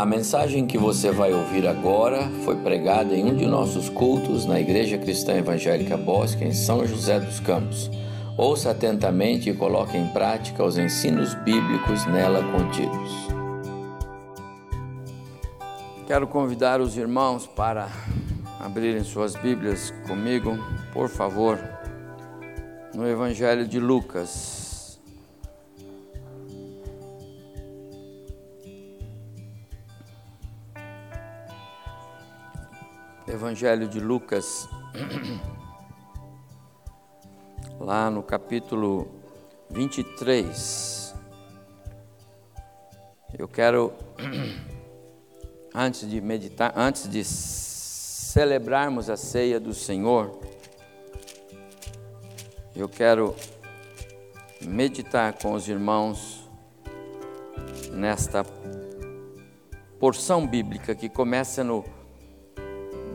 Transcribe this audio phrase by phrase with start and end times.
[0.00, 4.58] A mensagem que você vai ouvir agora foi pregada em um de nossos cultos na
[4.58, 7.90] Igreja Cristã Evangélica Bosque, em São José dos Campos.
[8.34, 13.10] Ouça atentamente e coloque em prática os ensinos bíblicos nela contidos.
[16.06, 17.90] Quero convidar os irmãos para
[18.58, 20.58] abrirem suas Bíblias comigo,
[20.94, 21.58] por favor,
[22.94, 24.59] no Evangelho de Lucas.
[33.40, 34.68] Evangelho de Lucas,
[37.80, 39.08] lá no capítulo
[39.70, 41.14] 23.
[43.38, 43.94] Eu quero,
[45.74, 50.38] antes de meditar, antes de celebrarmos a ceia do Senhor,
[52.76, 53.34] eu quero
[54.60, 56.46] meditar com os irmãos
[57.90, 58.44] nesta
[59.98, 61.82] porção bíblica que começa no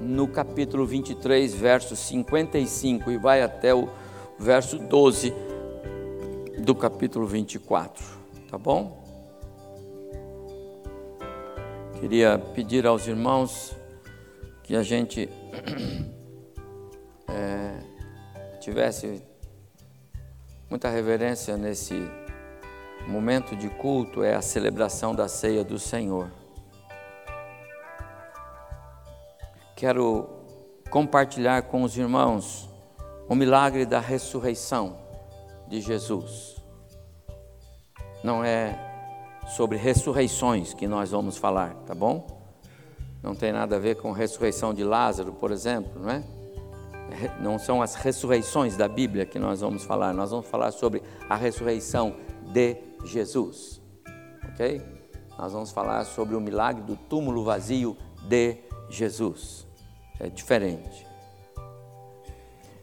[0.06, 3.90] no capítulo 23, verso 55 e vai até o
[4.38, 5.34] verso 12
[6.60, 8.04] do capítulo 24,
[8.50, 9.04] tá bom?
[12.00, 13.76] Queria pedir aos irmãos
[14.64, 15.28] que a gente
[17.28, 17.80] é,
[18.62, 19.24] tivesse
[20.70, 21.96] muita reverência nesse
[23.08, 26.45] momento de culto, é a celebração da ceia do Senhor.
[29.76, 30.30] Quero
[30.90, 32.70] compartilhar com os irmãos
[33.28, 34.98] o milagre da ressurreição
[35.68, 36.56] de Jesus.
[38.24, 38.80] Não é
[39.48, 42.26] sobre ressurreições que nós vamos falar, tá bom?
[43.22, 46.24] Não tem nada a ver com a ressurreição de Lázaro, por exemplo, não é?
[47.40, 51.36] Não são as ressurreições da Bíblia que nós vamos falar, nós vamos falar sobre a
[51.36, 52.16] ressurreição
[52.54, 53.82] de Jesus,
[54.50, 54.82] ok?
[55.38, 57.98] Nós vamos falar sobre o milagre do túmulo vazio
[58.28, 58.58] de
[58.90, 59.65] Jesus
[60.20, 61.06] é diferente.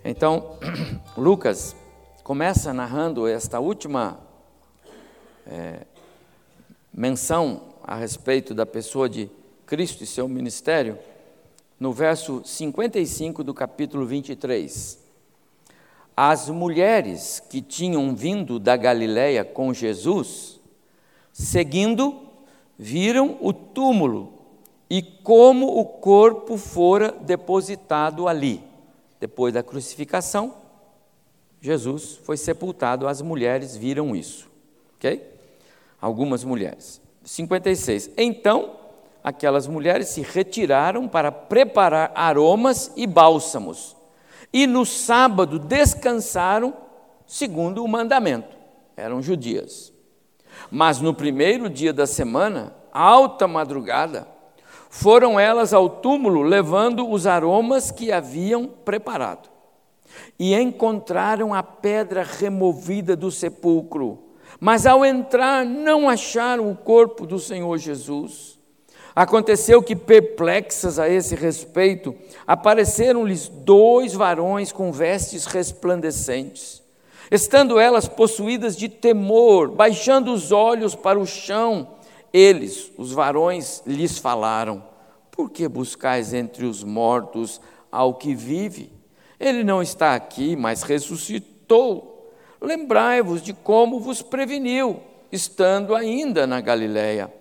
[0.04, 0.58] Então,
[1.16, 1.76] Lucas
[2.24, 4.20] começa narrando esta última
[5.46, 5.86] é,
[6.92, 9.30] menção a respeito da pessoa de
[9.66, 10.98] Cristo e seu ministério,
[11.78, 14.98] no verso 55 do capítulo 23.
[16.16, 20.60] As mulheres que tinham vindo da Galiléia com Jesus,
[21.32, 22.20] seguindo,
[22.78, 24.31] viram o túmulo
[24.94, 28.62] e como o corpo fora depositado ali.
[29.18, 30.54] Depois da crucificação,
[31.62, 34.50] Jesus foi sepultado, as mulheres viram isso.
[34.96, 35.26] Ok?
[35.98, 37.00] Algumas mulheres.
[37.24, 38.10] 56.
[38.18, 38.76] Então,
[39.24, 43.96] aquelas mulheres se retiraram para preparar aromas e bálsamos.
[44.52, 46.76] E no sábado descansaram
[47.26, 48.54] segundo o mandamento.
[48.94, 49.90] Eram judias.
[50.70, 54.30] Mas no primeiro dia da semana, alta madrugada,
[54.94, 59.48] foram elas ao túmulo levando os aromas que haviam preparado.
[60.38, 64.22] E encontraram a pedra removida do sepulcro.
[64.60, 68.58] Mas ao entrar, não acharam o corpo do Senhor Jesus.
[69.16, 72.14] Aconteceu que, perplexas a esse respeito,
[72.46, 76.82] apareceram-lhes dois varões com vestes resplandecentes.
[77.30, 81.88] Estando elas possuídas de temor, baixando os olhos para o chão,
[82.32, 84.82] eles, os varões, lhes falaram:
[85.30, 87.60] Por que buscais entre os mortos
[87.90, 88.92] ao que vive?
[89.38, 92.32] Ele não está aqui, mas ressuscitou.
[92.60, 95.00] Lembrai-vos de como vos preveniu,
[95.30, 97.32] estando ainda na Galiléia,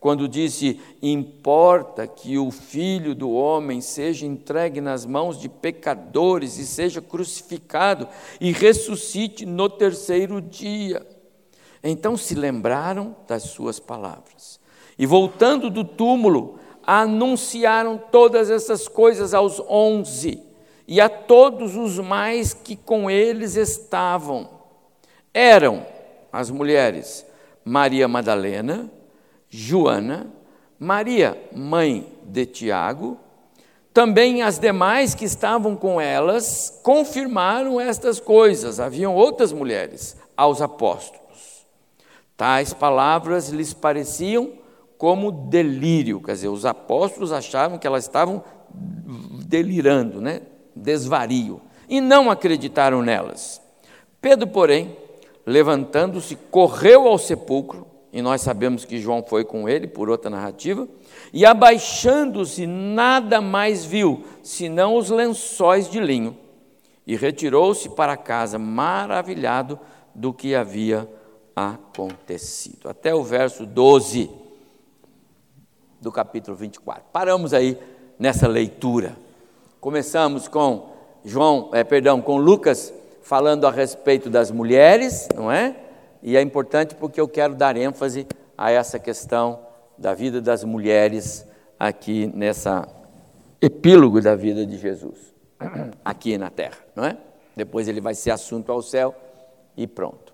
[0.00, 6.66] quando disse: Importa que o filho do homem seja entregue nas mãos de pecadores e
[6.66, 8.08] seja crucificado
[8.40, 11.06] e ressuscite no terceiro dia.
[11.82, 14.60] Então se lembraram das suas palavras.
[14.98, 20.42] E voltando do túmulo, anunciaram todas essas coisas aos onze
[20.86, 24.48] e a todos os mais que com eles estavam.
[25.32, 25.86] Eram
[26.32, 27.24] as mulheres
[27.64, 28.90] Maria Madalena,
[29.48, 30.30] Joana,
[30.78, 33.18] Maria, mãe de Tiago,
[33.92, 38.80] também as demais que estavam com elas confirmaram estas coisas.
[38.80, 41.19] Haviam outras mulheres aos apóstolos.
[42.40, 44.52] Tais palavras lhes pareciam
[44.96, 48.42] como delírio, quer dizer, os apóstolos achavam que elas estavam
[49.46, 50.40] delirando, né?
[50.74, 53.60] desvario, e não acreditaram nelas.
[54.22, 54.96] Pedro, porém,
[55.44, 60.88] levantando-se, correu ao sepulcro, e nós sabemos que João foi com ele, por outra narrativa,
[61.34, 66.34] e abaixando-se, nada mais viu, senão os lençóis de linho,
[67.06, 69.78] e retirou-se para casa, maravilhado
[70.14, 71.19] do que havia acontecido.
[72.84, 74.30] Até o verso 12.
[76.00, 77.04] do capítulo 24.
[77.12, 77.78] Paramos aí
[78.18, 79.16] nessa leitura.
[79.80, 80.90] Começamos com
[81.24, 82.92] João, é, perdão, com Lucas
[83.22, 85.76] falando a respeito das mulheres, não é?
[86.22, 88.26] E é importante porque eu quero dar ênfase
[88.56, 89.60] a essa questão
[89.96, 91.46] da vida das mulheres
[91.78, 92.88] aqui nessa
[93.60, 95.34] epílogo da vida de Jesus,
[96.04, 97.16] aqui na terra, não é?
[97.54, 99.14] Depois ele vai ser assunto ao céu
[99.76, 100.29] e pronto.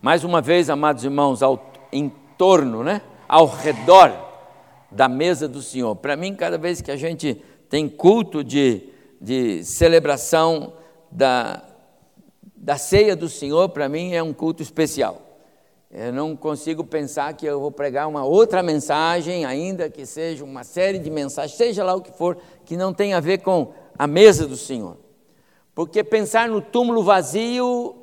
[0.00, 3.02] Mais uma vez, amados irmãos, ao, em torno, né?
[3.28, 4.12] Ao redor
[4.90, 5.96] da mesa do Senhor.
[5.96, 8.88] Para mim, cada vez que a gente tem culto de,
[9.20, 10.74] de celebração
[11.10, 11.62] da,
[12.54, 15.20] da ceia do Senhor, para mim é um culto especial.
[15.90, 20.64] Eu não consigo pensar que eu vou pregar uma outra mensagem, ainda que seja uma
[20.64, 24.06] série de mensagens, seja lá o que for, que não tenha a ver com a
[24.06, 24.96] mesa do Senhor.
[25.74, 28.01] Porque pensar no túmulo vazio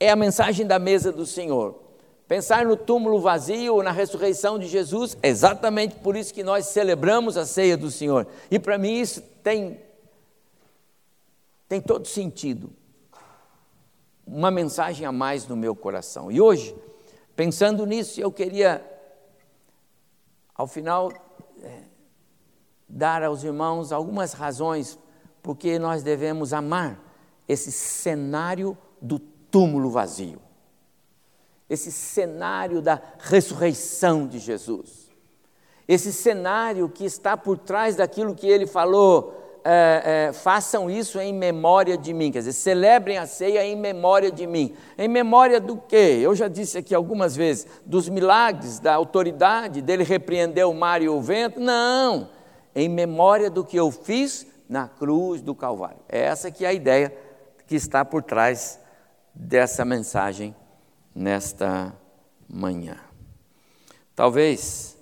[0.00, 1.78] é a mensagem da mesa do Senhor.
[2.26, 7.36] Pensar no túmulo vazio, na ressurreição de Jesus, é exatamente por isso que nós celebramos
[7.36, 8.26] a ceia do Senhor.
[8.50, 9.78] E para mim isso tem,
[11.68, 12.72] tem todo sentido
[14.26, 16.30] uma mensagem a mais no meu coração.
[16.30, 16.74] E hoje,
[17.34, 18.84] pensando nisso, eu queria,
[20.54, 21.12] ao final,
[21.62, 21.80] é,
[22.88, 24.98] dar aos irmãos algumas razões
[25.42, 26.98] porque nós devemos amar
[27.48, 29.18] esse cenário do
[29.50, 30.40] túmulo vazio,
[31.68, 35.10] esse cenário da ressurreição de Jesus,
[35.86, 41.34] esse cenário que está por trás daquilo que ele falou é, é, façam isso em
[41.34, 44.74] memória de mim, quer dizer, celebrem a ceia em memória de mim.
[44.96, 46.18] Em memória do quê?
[46.22, 51.08] Eu já disse aqui algumas vezes, dos milagres, da autoridade, dele repreender o mar e
[51.08, 51.60] o vento.
[51.60, 52.28] Não,
[52.74, 55.98] em memória do que eu fiz na cruz do Calvário.
[56.08, 57.14] É essa que é a ideia
[57.66, 58.79] que está por trás
[59.40, 60.54] dessa mensagem
[61.14, 61.96] nesta
[62.46, 63.00] manhã.
[64.14, 64.98] Talvez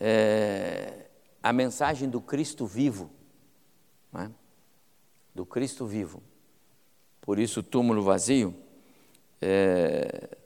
[0.00, 1.06] é,
[1.42, 3.10] a mensagem do Cristo vivo
[4.14, 4.30] é?
[5.34, 6.22] do Cristo vivo.
[7.20, 8.54] Por isso, o túmulo vazio,
[9.40, 10.36] é,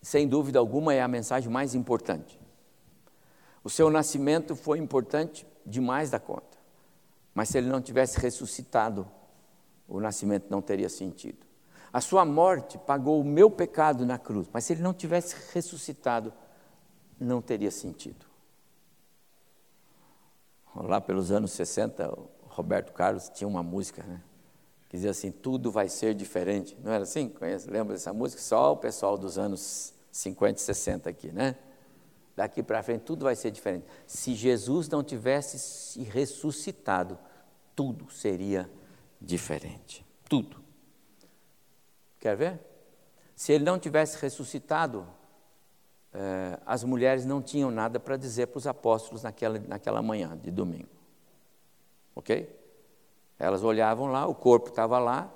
[0.00, 2.38] sem dúvida alguma, é a mensagem mais importante.
[3.64, 6.56] O seu nascimento foi importante demais da conta,
[7.34, 9.10] mas se ele não tivesse ressuscitado,
[9.88, 11.46] o nascimento não teria sentido.
[11.92, 16.32] A sua morte pagou o meu pecado na cruz, mas se ele não tivesse ressuscitado,
[17.18, 18.28] não teria sentido
[20.86, 24.20] lá pelos anos 60, o Roberto Carlos tinha uma música, né?
[24.88, 26.76] Que dizia assim, tudo vai ser diferente.
[26.82, 27.28] Não era assim?
[27.28, 27.70] Conhece?
[27.70, 28.40] Lembra dessa música?
[28.40, 31.56] Só o pessoal dos anos 50 e 60 aqui, né?
[32.34, 33.84] Daqui para frente tudo vai ser diferente.
[34.06, 37.18] Se Jesus não tivesse se ressuscitado,
[37.74, 38.70] tudo seria
[39.20, 40.04] diferente.
[40.28, 40.62] Tudo.
[42.18, 42.60] Quer ver?
[43.34, 45.06] Se ele não tivesse ressuscitado,
[46.12, 50.50] eh, as mulheres não tinham nada para dizer para os apóstolos naquela, naquela manhã de
[50.50, 50.88] domingo.
[52.14, 52.54] Ok?
[53.38, 55.32] Elas olhavam lá, o corpo estava lá,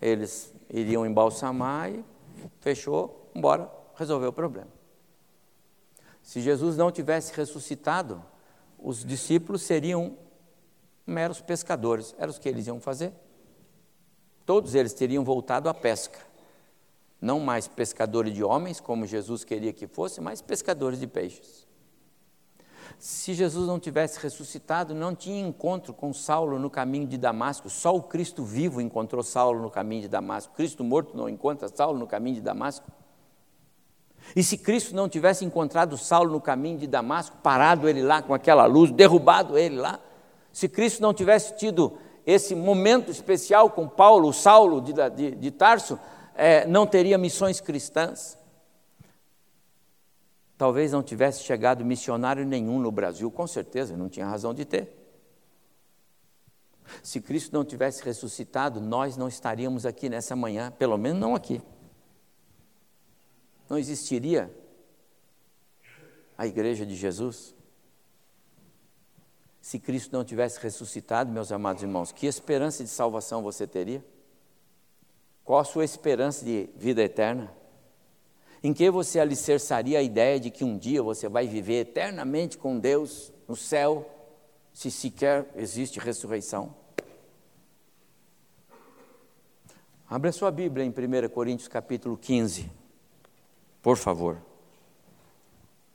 [0.00, 2.04] eles iriam embalsamar e
[2.60, 4.68] fechou, embora, resolveu o problema.
[6.22, 8.22] Se Jesus não tivesse ressuscitado,
[8.78, 10.18] os discípulos seriam
[11.06, 12.14] meros pescadores.
[12.18, 13.12] Era o que eles iam fazer.
[14.46, 16.26] Todos eles teriam voltado à pesca
[17.20, 21.66] não mais pescadores de homens, como Jesus queria que fosse, mas pescadores de peixes.
[22.98, 27.68] Se Jesus não tivesse ressuscitado, não tinha encontro com Saulo no caminho de Damasco.
[27.68, 30.54] Só o Cristo vivo encontrou Saulo no caminho de Damasco.
[30.54, 32.90] Cristo morto não encontra Saulo no caminho de Damasco.
[34.34, 38.32] E se Cristo não tivesse encontrado Saulo no caminho de Damasco, parado ele lá com
[38.32, 40.00] aquela luz, derrubado ele lá,
[40.52, 45.98] se Cristo não tivesse tido esse momento especial com Paulo, Saulo de, de, de Tarso,
[46.34, 48.36] é, não teria missões cristãs.
[50.58, 54.92] Talvez não tivesse chegado missionário nenhum no Brasil, com certeza, não tinha razão de ter.
[57.02, 61.62] Se Cristo não tivesse ressuscitado, nós não estaríamos aqui nessa manhã, pelo menos não aqui.
[63.68, 64.52] Não existiria
[66.38, 67.55] a igreja de Jesus.
[69.66, 74.00] Se Cristo não tivesse ressuscitado, meus amados irmãos, que esperança de salvação você teria?
[75.42, 77.52] Qual a sua esperança de vida eterna?
[78.62, 82.78] Em que você alicerçaria a ideia de que um dia você vai viver eternamente com
[82.78, 84.08] Deus no céu,
[84.72, 86.72] se sequer existe ressurreição?
[90.08, 92.70] Abra sua Bíblia em 1 Coríntios capítulo 15,
[93.82, 94.40] por favor.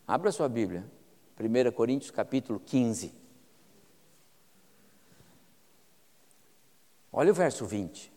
[0.05, 0.83] Abra sua Bíblia,
[1.39, 3.20] 1 Coríntios capítulo 15.
[7.11, 8.11] Olha o verso 20.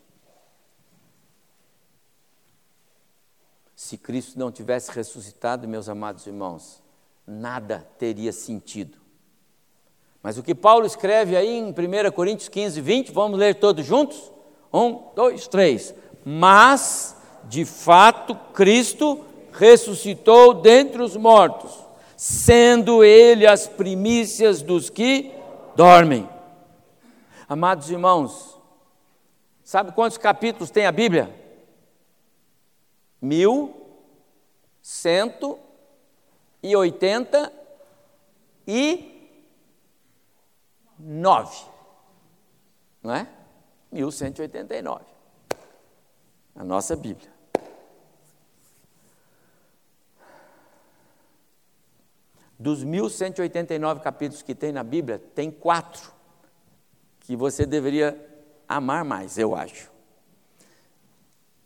[3.75, 6.81] Se Cristo não tivesse ressuscitado, meus amados irmãos,
[7.27, 8.97] nada teria sentido.
[10.23, 14.31] Mas o que Paulo escreve aí em 1 Coríntios 15, 20, vamos ler todos juntos?
[14.73, 15.93] Um, dois, três.
[16.23, 21.71] Mas, de fato, Cristo ressuscitou dentre os mortos,
[22.17, 25.31] sendo Ele as primícias dos que
[25.75, 26.27] dormem.
[27.47, 28.54] Amados irmãos,
[29.65, 31.33] sabe quantos capítulos tem a Bíblia?
[33.19, 33.75] Mil
[34.81, 35.59] cento
[36.61, 37.51] e oitenta
[38.67, 39.41] e
[40.99, 41.65] nove,
[43.01, 43.27] não é?
[43.91, 45.03] 1189.
[46.55, 47.33] A nossa Bíblia.
[52.57, 56.13] Dos 1189 capítulos que tem na Bíblia, tem quatro
[57.19, 58.34] que você deveria
[58.67, 59.91] amar mais, eu acho.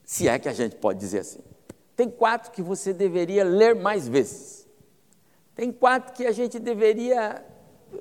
[0.04, 1.40] Se é que a gente pode dizer assim.
[1.96, 4.68] Tem quatro que você deveria ler mais vezes.
[5.54, 7.44] Tem quatro que a gente deveria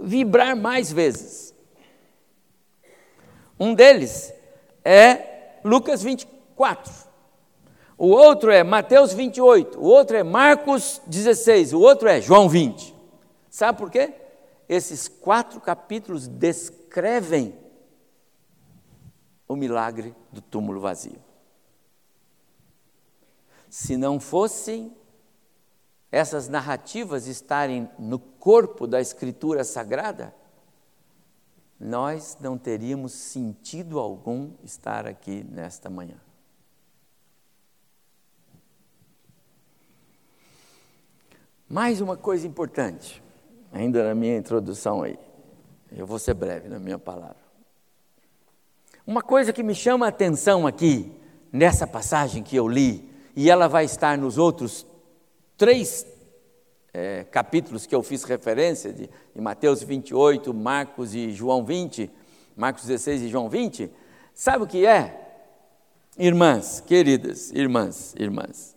[0.01, 1.55] vibrar mais vezes.
[3.59, 4.33] Um deles
[4.85, 6.93] é Lucas 24.
[7.97, 9.79] O outro é Mateus 28.
[9.81, 11.73] O outro é Marcos 16.
[11.73, 12.95] O outro é João 20.
[13.51, 14.13] Sabe por quê?
[14.69, 17.55] Esses quatro capítulos descrevem
[19.49, 21.19] o milagre do túmulo vazio.
[23.71, 24.95] Se não fossem
[26.13, 30.35] essas narrativas estarem no corpo da Escritura Sagrada,
[31.79, 36.21] nós não teríamos sentido algum estar aqui nesta manhã.
[41.69, 43.23] Mais uma coisa importante,
[43.71, 45.19] ainda na minha introdução aí,
[45.93, 47.48] eu vou ser breve na minha palavra.
[49.09, 51.11] Uma coisa que me chama a atenção aqui,
[51.51, 54.85] nessa passagem que eu li, e ela vai estar nos outros
[55.57, 56.07] três
[56.93, 62.11] é, capítulos que eu fiz referência, de, de Mateus 28, Marcos e João 20,
[62.55, 63.91] Marcos 16 e João 20,
[64.35, 65.19] sabe o que é?
[66.19, 68.77] Irmãs, queridas irmãs, irmãs,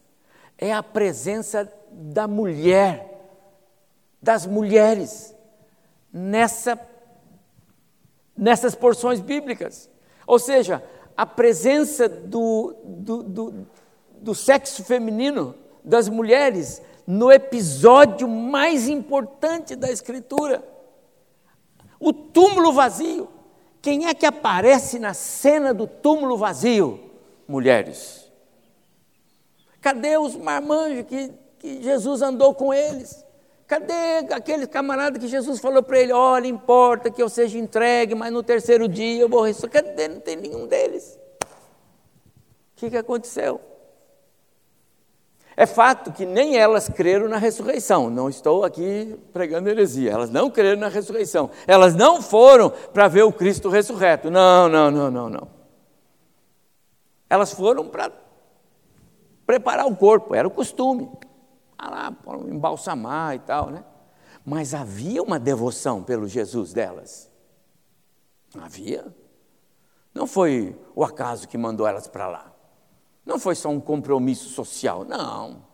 [0.57, 3.21] é a presença da mulher,
[4.21, 5.35] das mulheres,
[6.09, 6.79] nessa,
[8.33, 9.91] nessas porções bíblicas.
[10.25, 10.83] Ou seja,
[11.15, 13.67] a presença do, do, do,
[14.13, 20.63] do sexo feminino das mulheres no episódio mais importante da Escritura.
[21.99, 23.27] O túmulo vazio.
[23.81, 26.99] Quem é que aparece na cena do túmulo vazio?
[27.47, 28.31] Mulheres.
[29.81, 33.25] Cadê os marmanjos que, que Jesus andou com eles?
[33.71, 38.29] Cadê aquele camarada que Jesus falou para ele: Olha, importa que eu seja entregue, mas
[38.29, 39.81] no terceiro dia eu vou ressuscitar?
[39.81, 40.09] Cadê?
[40.09, 41.17] Não tem nenhum deles.
[41.41, 43.61] O que, que aconteceu?
[45.55, 48.09] É fato que nem elas creram na ressurreição.
[48.09, 50.11] Não estou aqui pregando heresia.
[50.11, 51.49] Elas não creram na ressurreição.
[51.65, 54.29] Elas não foram para ver o Cristo ressurreto.
[54.29, 55.47] Não, não, não, não, não.
[57.29, 58.11] Elas foram para
[59.45, 61.09] preparar o corpo, era o costume.
[61.83, 63.83] Ah lá, embalsamar e tal, né?
[64.45, 67.27] Mas havia uma devoção pelo Jesus delas.
[68.55, 69.15] Havia.
[70.13, 72.53] Não foi o acaso que mandou elas para lá.
[73.25, 75.65] Não foi só um compromisso social, não.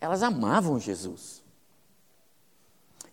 [0.00, 1.44] Elas amavam Jesus.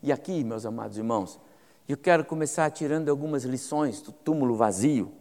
[0.01, 1.39] E aqui, meus amados irmãos,
[1.87, 5.13] eu quero começar tirando algumas lições do túmulo vazio.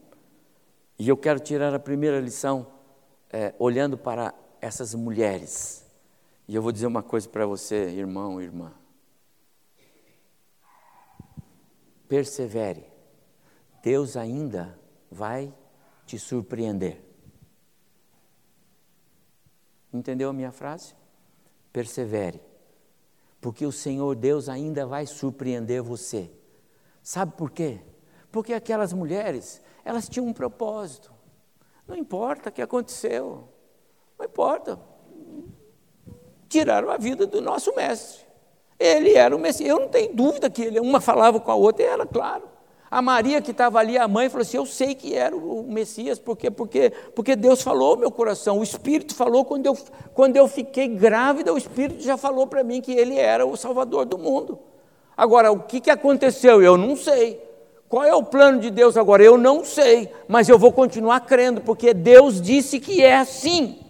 [0.98, 2.66] E eu quero tirar a primeira lição
[3.30, 5.81] é, olhando para essas mulheres.
[6.48, 8.72] E eu vou dizer uma coisa para você, irmão, irmã.
[12.08, 12.84] Persevere.
[13.82, 14.78] Deus ainda
[15.10, 15.52] vai
[16.06, 17.02] te surpreender.
[19.92, 20.94] Entendeu a minha frase?
[21.72, 22.40] Persevere,
[23.40, 26.30] porque o Senhor Deus ainda vai surpreender você.
[27.02, 27.80] Sabe por quê?
[28.30, 31.12] Porque aquelas mulheres, elas tinham um propósito.
[31.86, 33.48] Não importa o que aconteceu,
[34.18, 34.91] não importa.
[36.52, 38.20] Tiraram a vida do nosso mestre.
[38.78, 39.70] Ele era o Messias.
[39.70, 42.42] Eu não tenho dúvida que ele, uma falava com a outra e era claro.
[42.90, 46.18] A Maria que estava ali, a mãe, falou assim: Eu sei que era o Messias,
[46.18, 48.58] porque, porque, porque Deus falou meu coração.
[48.58, 49.78] O Espírito falou quando eu,
[50.12, 54.04] quando eu fiquei grávida, o Espírito já falou para mim que ele era o Salvador
[54.04, 54.58] do mundo.
[55.16, 56.60] Agora, o que, que aconteceu?
[56.60, 57.40] Eu não sei.
[57.88, 59.22] Qual é o plano de Deus agora?
[59.22, 63.81] Eu não sei, mas eu vou continuar crendo, porque Deus disse que é assim.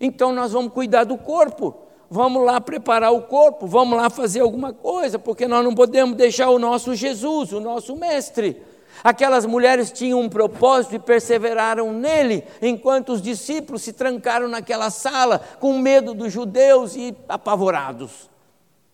[0.00, 4.72] Então nós vamos cuidar do corpo vamos lá preparar o corpo, vamos lá fazer alguma
[4.72, 8.62] coisa, porque nós não podemos deixar o nosso Jesus, o nosso mestre.
[9.04, 15.40] Aquelas mulheres tinham um propósito e perseveraram nele, enquanto os discípulos se trancaram naquela sala
[15.60, 18.30] com medo dos judeus e apavorados.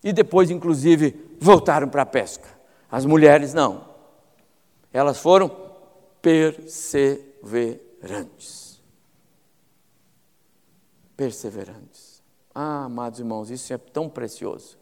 [0.03, 2.49] E depois, inclusive, voltaram para a pesca.
[2.91, 3.85] As mulheres não.
[4.91, 5.49] Elas foram
[6.21, 8.62] perseverantes.
[11.23, 12.21] Perseverantes.
[12.53, 14.77] Ah, amados irmãos, isso é tão precioso.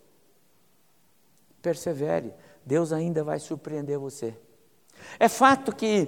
[1.62, 2.34] Persevere,
[2.66, 4.36] Deus ainda vai surpreender você.
[5.20, 6.08] É fato que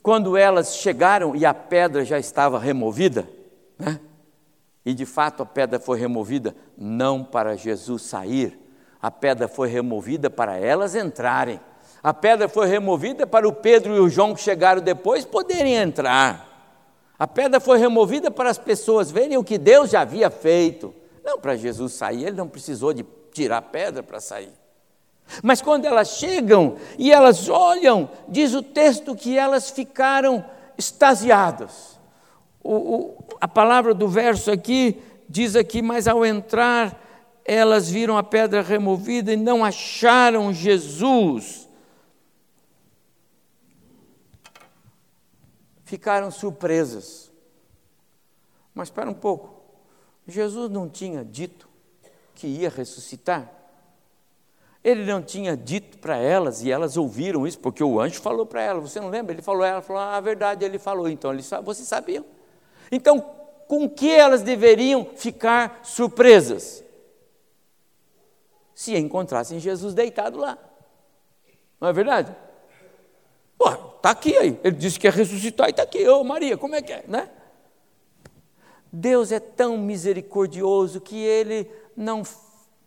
[0.00, 3.28] quando elas chegaram e a pedra já estava removida,
[3.76, 3.98] né?
[4.86, 8.56] e de fato a pedra foi removida não para Jesus sair,
[9.00, 11.60] a pedra foi removida para elas entrarem.
[12.00, 16.51] A pedra foi removida para o Pedro e o João que chegaram depois poderem entrar.
[17.18, 20.94] A pedra foi removida para as pessoas verem o que Deus já havia feito.
[21.24, 24.52] Não para Jesus sair, ele não precisou de tirar a pedra para sair.
[25.42, 30.44] Mas quando elas chegam e elas olham, diz o texto que elas ficaram
[30.76, 31.98] extasiadas.
[32.62, 37.00] O, o, a palavra do verso aqui diz aqui, mas ao entrar,
[37.44, 41.61] elas viram a pedra removida e não acharam Jesus.
[45.92, 47.30] Ficaram surpresas.
[48.74, 49.62] Mas espera um pouco,
[50.26, 51.68] Jesus não tinha dito
[52.34, 53.52] que ia ressuscitar?
[54.82, 58.62] Ele não tinha dito para elas, e elas ouviram isso, porque o anjo falou para
[58.62, 59.34] elas, você não lembra?
[59.34, 62.24] Ele falou, ela falou, ah, a verdade, ele falou, então eles, vocês sabiam.
[62.90, 63.20] Então,
[63.68, 66.82] com que elas deveriam ficar surpresas?
[68.74, 70.56] Se encontrassem Jesus deitado lá.
[71.78, 72.34] Não é verdade?
[74.02, 74.60] Está aqui aí.
[74.64, 76.06] Ele disse que ia ressuscitar e está aqui.
[76.08, 77.04] Ô Maria, como é que é?
[77.06, 77.30] Né?
[78.92, 82.22] Deus é tão misericordioso que ele não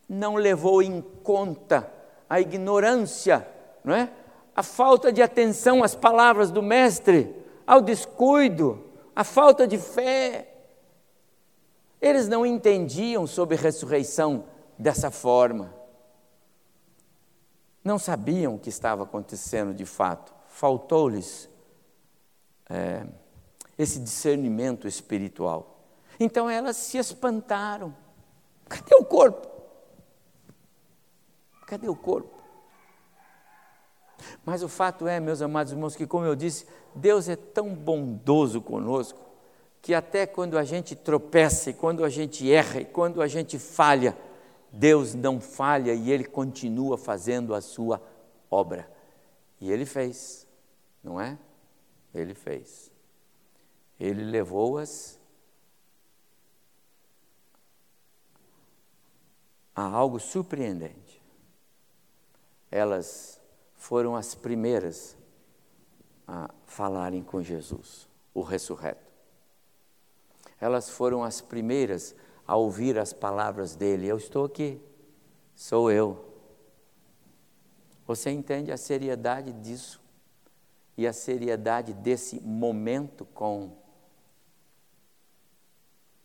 [0.07, 1.91] não levou em conta
[2.29, 3.47] a ignorância,
[3.83, 4.11] não é?
[4.55, 7.35] a falta de atenção às palavras do Mestre,
[7.67, 10.47] ao descuido, a falta de fé.
[11.99, 14.45] Eles não entendiam sobre ressurreição
[14.77, 15.73] dessa forma.
[17.83, 20.33] Não sabiam o que estava acontecendo de fato.
[20.55, 21.49] Faltou-lhes
[22.69, 23.05] é,
[23.77, 25.81] esse discernimento espiritual.
[26.17, 27.93] Então elas se espantaram.
[28.69, 29.49] Cadê o corpo?
[31.67, 32.33] Cadê o corpo?
[34.45, 36.65] Mas o fato é, meus amados irmãos, que, como eu disse,
[36.95, 39.19] Deus é tão bondoso conosco,
[39.81, 43.59] que até quando a gente tropeça, e quando a gente erra, e quando a gente
[43.59, 44.17] falha,
[44.71, 48.01] Deus não falha e Ele continua fazendo a sua
[48.49, 48.89] obra.
[49.59, 50.44] E Ele fez,
[51.05, 51.39] não é?
[52.13, 52.91] Ele fez.
[53.97, 55.17] Ele levou-as
[59.73, 61.05] a algo surpreendente
[62.75, 63.39] elas
[63.77, 65.15] foram as primeiras
[66.27, 69.09] a falarem com Jesus, o ressurreto.
[70.59, 72.13] Elas foram as primeiras
[72.45, 74.81] a ouvir as palavras dele: Eu estou aqui,
[75.55, 76.33] sou eu.
[78.05, 80.01] Você entende a seriedade disso
[80.97, 83.71] e a seriedade desse momento com,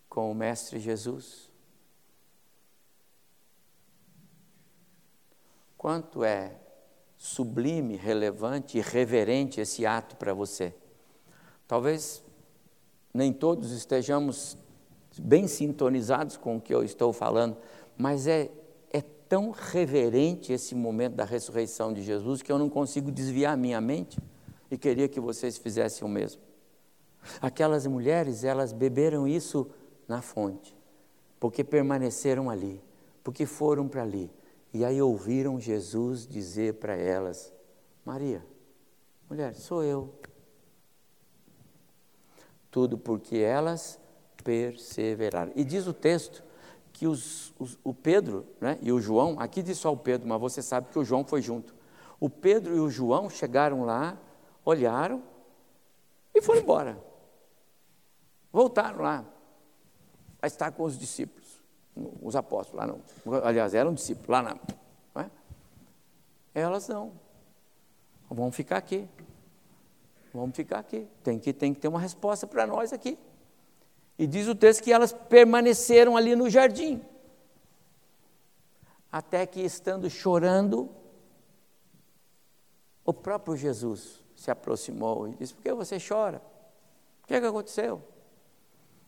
[0.08, 1.50] com o Mestre Jesus?
[5.76, 6.60] Quanto é
[7.20, 10.74] sublime, relevante e reverente esse ato para você.
[11.68, 12.24] Talvez
[13.12, 14.56] nem todos estejamos
[15.18, 17.58] bem sintonizados com o que eu estou falando,
[17.94, 18.50] mas é,
[18.90, 23.82] é tão reverente esse momento da ressurreição de Jesus que eu não consigo desviar minha
[23.82, 24.18] mente
[24.70, 26.40] e queria que vocês fizessem o mesmo.
[27.40, 29.70] Aquelas mulheres, elas beberam isso
[30.08, 30.76] na fonte,
[31.38, 32.82] porque permaneceram ali,
[33.22, 34.30] porque foram para ali,
[34.72, 37.52] e aí ouviram Jesus dizer para elas:
[38.04, 38.44] Maria,
[39.28, 40.14] mulher, sou eu.
[42.70, 43.98] Tudo porque elas
[44.44, 45.52] perseveraram.
[45.56, 46.42] E diz o texto
[46.92, 50.40] que os, os, o Pedro né, e o João, aqui diz só o Pedro, mas
[50.40, 51.74] você sabe que o João foi junto.
[52.18, 54.18] O Pedro e o João chegaram lá,
[54.64, 55.22] olharam
[56.34, 57.02] e foram embora.
[58.52, 59.24] Voltaram lá
[60.42, 61.60] a estar com os discípulos
[62.22, 63.40] os apóstolos lá não.
[63.42, 64.60] Aliás, eram discípulos lá não.
[65.14, 65.30] não é?
[66.54, 67.12] Elas não.
[68.30, 69.08] Vamos ficar aqui.
[70.32, 71.06] Vamos ficar aqui.
[71.22, 73.18] Tem que, tem que ter uma resposta para nós aqui.
[74.18, 77.02] E diz o texto que elas permaneceram ali no jardim.
[79.10, 80.88] Até que, estando chorando,
[83.04, 86.40] o próprio Jesus se aproximou e disse: Por que você chora?
[87.22, 88.00] O que, é que aconteceu?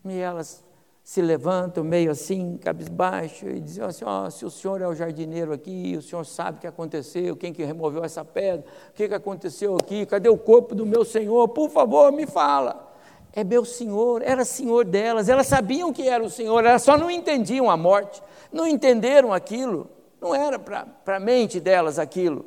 [0.05, 0.63] E elas
[1.03, 5.51] se levantam meio assim, cabisbaixo, e dizem assim: oh, se o senhor é o jardineiro
[5.55, 9.15] aqui, o senhor sabe o que aconteceu, quem que removeu essa pedra, o que, que
[9.15, 11.49] aconteceu aqui, cadê o corpo do meu senhor?
[11.49, 12.93] Por favor, me fala.
[13.33, 17.11] É meu senhor, era senhor delas, elas sabiam que era o senhor, elas só não
[17.11, 19.89] entendiam a morte, não entenderam aquilo,
[20.21, 22.45] não era para a mente delas aquilo.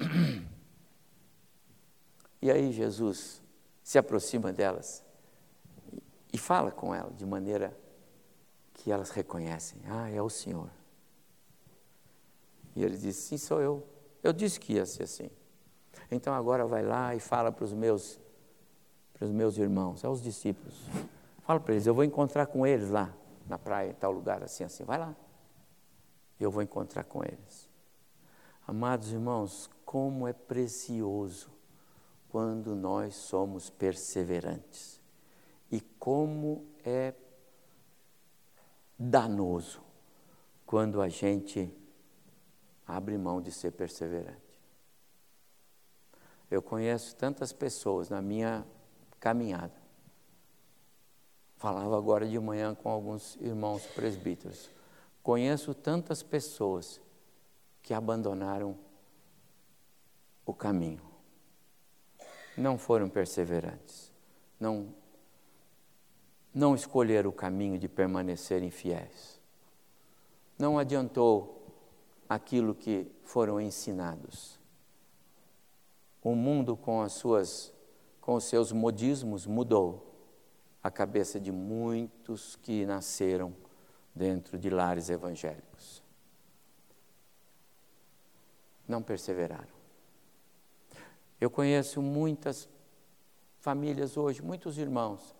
[2.40, 3.42] E aí Jesus
[3.82, 5.04] se aproxima delas
[6.32, 7.76] e fala com ela de maneira
[8.74, 10.70] que elas reconhecem: Ah, é o Senhor.
[12.76, 13.86] E ele diz: Sim, sou eu.
[14.22, 15.30] Eu disse que ia ser assim.
[16.10, 18.20] Então agora vai lá e fala para os meus,
[19.14, 20.74] para os meus irmãos, aos discípulos.
[21.42, 23.12] Fala para eles: Eu vou encontrar com eles lá
[23.46, 24.84] na praia, em tal lugar, assim, assim.
[24.84, 25.16] Vai lá.
[26.38, 27.68] Eu vou encontrar com eles.
[28.66, 31.57] Amados irmãos, como é precioso
[32.28, 35.00] quando nós somos perseverantes
[35.70, 37.14] e como é
[38.98, 39.80] danoso
[40.66, 41.72] quando a gente
[42.86, 44.60] abre mão de ser perseverante.
[46.50, 48.66] Eu conheço tantas pessoas na minha
[49.20, 49.74] caminhada.
[51.56, 54.70] Falava agora de manhã com alguns irmãos presbíteros.
[55.22, 57.00] Conheço tantas pessoas
[57.82, 58.78] que abandonaram
[60.46, 61.07] o caminho.
[62.58, 64.12] Não foram perseverantes.
[64.58, 64.94] Não
[66.52, 69.40] não escolheram o caminho de permanecerem fiéis.
[70.58, 71.62] Não adiantou
[72.28, 74.58] aquilo que foram ensinados.
[76.20, 77.72] O mundo com as suas
[78.20, 80.04] com os seus modismos mudou
[80.82, 83.54] a cabeça de muitos que nasceram
[84.14, 86.02] dentro de lares evangélicos.
[88.86, 89.77] Não perseveraram.
[91.40, 92.68] Eu conheço muitas
[93.60, 95.34] famílias hoje, muitos irmãos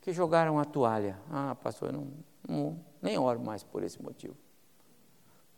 [0.00, 1.18] que jogaram a toalha.
[1.30, 2.08] Ah, pastor, eu não,
[2.48, 4.36] não, nem oro mais por esse motivo.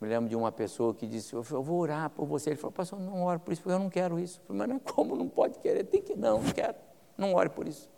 [0.00, 2.50] Me lembro de uma pessoa que disse: Eu vou orar por você.
[2.50, 4.40] Ele falou: Pastor, não oro por isso, porque eu não quero isso.
[4.40, 5.84] Eu falei, Mas não, como não pode querer?
[5.84, 6.76] Tem que não, não quero.
[7.16, 7.88] Não ore por isso.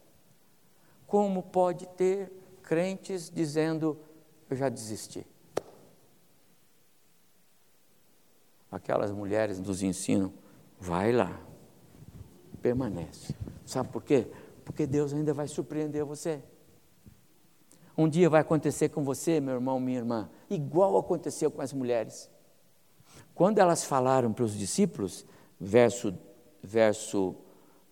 [1.07, 2.31] Como pode ter
[2.63, 3.99] crentes dizendo:
[4.49, 5.27] Eu já desisti?
[8.71, 10.33] Aquelas mulheres nos ensinam:
[10.79, 11.41] Vai lá,
[12.67, 13.35] permanece.
[13.65, 14.27] Sabe por quê?
[14.67, 16.43] porque Deus ainda vai surpreender você.
[17.97, 22.29] Um dia vai acontecer com você, meu irmão, minha irmã, igual aconteceu com as mulheres.
[23.33, 25.25] Quando elas falaram para os discípulos,
[25.59, 26.13] verso,
[26.61, 27.37] verso,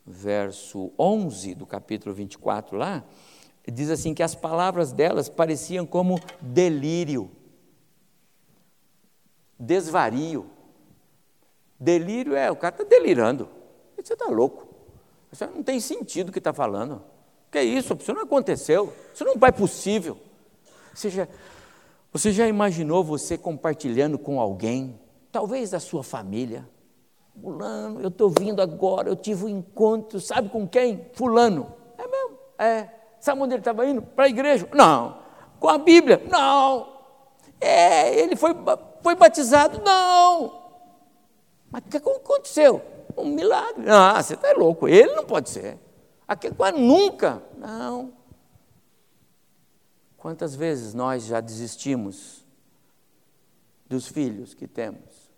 [0.05, 3.05] verso 11 do capítulo 24 lá,
[3.73, 7.31] diz assim que as palavras delas pareciam como delírio,
[9.57, 10.51] desvario.
[11.79, 13.49] Delírio é, o cara está delirando,
[14.03, 14.67] você está louco.
[15.33, 17.03] Isso não tem sentido o que está falando.
[17.51, 17.95] Que é isso?
[17.95, 18.93] Isso não aconteceu.
[19.13, 20.17] Isso não é possível.
[20.95, 21.29] Você já,
[22.13, 24.99] você já imaginou você compartilhando com alguém,
[25.33, 26.69] talvez da sua família?
[27.41, 31.11] Fulano, eu estou vindo agora, eu tive um encontro, sabe com quem?
[31.15, 31.75] Fulano.
[31.99, 32.39] É mesmo?
[32.59, 32.89] É.
[33.19, 34.03] Sabe onde ele estava indo?
[34.03, 34.69] Para a igreja?
[34.73, 35.19] Não.
[35.59, 36.23] Com a Bíblia?
[36.31, 36.95] Não.
[37.61, 38.55] É, ele foi,
[39.03, 39.83] foi batizado?
[39.85, 40.63] Não.
[41.71, 42.81] Mas o que aconteceu?
[43.17, 43.89] Um milagre.
[43.89, 45.79] Ah, você está louco, ele não pode ser.
[46.27, 47.43] Aquele nunca.
[47.57, 48.13] Não.
[50.17, 52.45] Quantas vezes nós já desistimos
[53.87, 55.31] dos filhos que temos?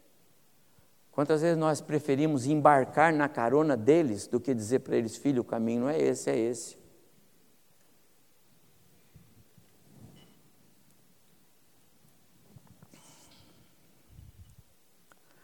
[1.11, 5.45] Quantas vezes nós preferimos embarcar na carona deles do que dizer para eles, filho, o
[5.45, 6.79] caminho não é esse, é esse.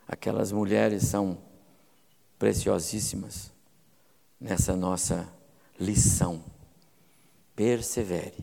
[0.07, 1.39] Aquelas mulheres são
[2.43, 3.53] preciosíssimas
[4.41, 5.33] nessa nossa
[5.79, 6.43] lição.
[7.55, 8.43] Persevere,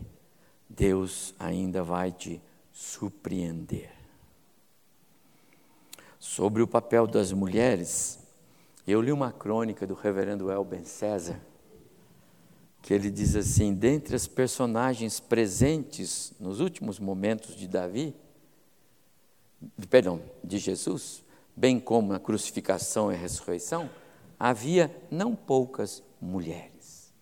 [0.66, 2.40] Deus ainda vai te
[2.72, 3.92] surpreender.
[6.18, 8.18] Sobre o papel das mulheres,
[8.86, 11.38] eu li uma crônica do reverendo Elben César,
[12.80, 18.16] que ele diz assim: dentre as personagens presentes nos últimos momentos de Davi,
[19.90, 21.22] perdão, de Jesus,
[21.56, 23.90] bem como na crucificação e ressurreição,
[24.38, 27.12] havia não poucas mulheres.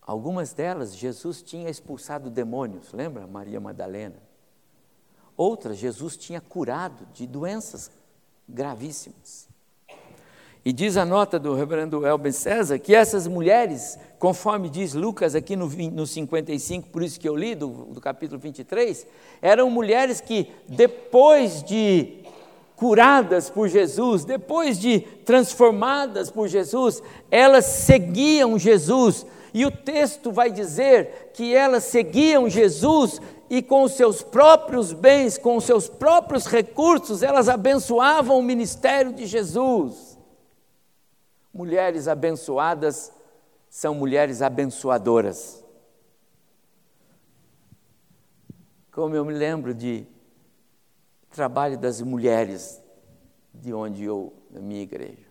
[0.00, 3.26] Algumas delas Jesus tinha expulsado demônios, lembra?
[3.26, 4.22] Maria Madalena.
[5.36, 7.90] Outras Jesus tinha curado de doenças
[8.48, 9.47] gravíssimas.
[10.64, 15.56] E diz a nota do reverendo Elben César que essas mulheres, conforme diz Lucas aqui
[15.56, 19.06] no, no 55, por isso que eu li, do, do capítulo 23,
[19.40, 22.24] eram mulheres que, depois de
[22.76, 30.50] curadas por Jesus, depois de transformadas por Jesus, elas seguiam Jesus E o texto vai
[30.50, 36.46] dizer que elas seguiam Jesus e com os seus próprios bens, com os seus próprios
[36.46, 40.07] recursos, elas abençoavam o ministério de Jesus.
[41.58, 43.12] Mulheres abençoadas
[43.68, 45.64] são mulheres abençoadoras.
[48.92, 50.06] Como eu me lembro de
[51.32, 52.80] trabalho das mulheres
[53.52, 55.26] de onde eu, na minha igreja.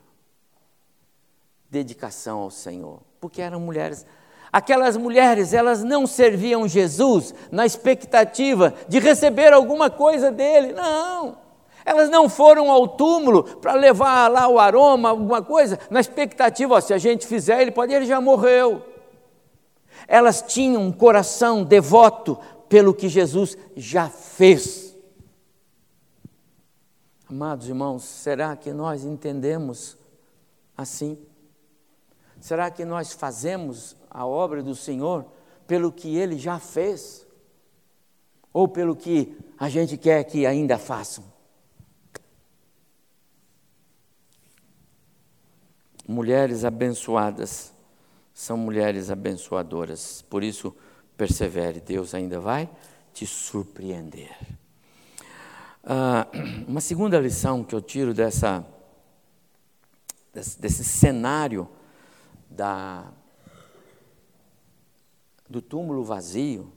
[1.69, 4.05] Dedicação ao Senhor, porque eram mulheres
[4.51, 11.46] Aquelas mulheres, elas não serviam Jesus na expectativa de receber alguma coisa dele, não.
[11.87, 16.81] Elas não foram ao túmulo para levar lá o aroma, alguma coisa, na expectativa, ó,
[16.81, 18.85] se a gente fizer, ele pode, ele já morreu.
[20.05, 24.97] Elas tinham um coração devoto pelo que Jesus já fez.
[27.29, 29.97] Amados irmãos, será que nós entendemos
[30.75, 31.17] assim?
[32.41, 35.25] Será que nós fazemos a obra do Senhor
[35.65, 37.25] pelo que Ele já fez?
[38.51, 41.36] Ou pelo que a gente quer que ainda façam?
[46.07, 47.73] Mulheres abençoadas
[48.33, 50.73] são mulheres abençoadoras, por isso
[51.17, 52.69] persevere, Deus ainda vai
[53.11, 54.37] te surpreender.
[55.83, 56.27] Ah,
[56.67, 58.65] uma segunda lição que eu tiro dessa,
[60.33, 61.67] desse, desse cenário
[62.49, 63.11] da,
[65.49, 66.71] do túmulo vazio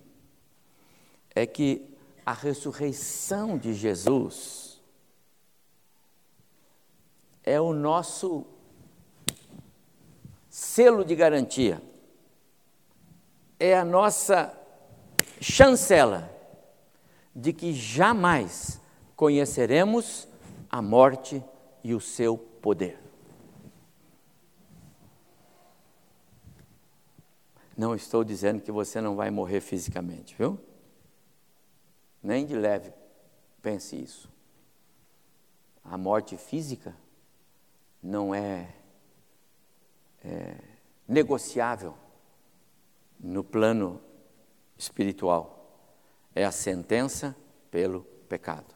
[1.34, 4.80] é que a ressurreição de Jesus
[7.44, 8.46] é o nosso
[10.50, 11.80] selo de garantia,
[13.58, 14.54] é a nossa
[15.40, 16.30] chancela
[17.34, 18.78] de que jamais
[19.16, 20.28] conheceremos
[20.68, 21.42] a morte
[21.82, 22.98] e o seu poder.
[27.76, 30.58] Não estou dizendo que você não vai morrer fisicamente, viu?
[32.22, 32.92] Nem de leve
[33.62, 34.28] pense isso.
[35.84, 36.94] A morte física
[38.02, 38.74] não é,
[40.22, 40.54] é
[41.06, 41.94] negociável
[43.18, 44.00] no plano
[44.76, 45.56] espiritual.
[46.34, 47.36] É a sentença
[47.70, 48.74] pelo pecado.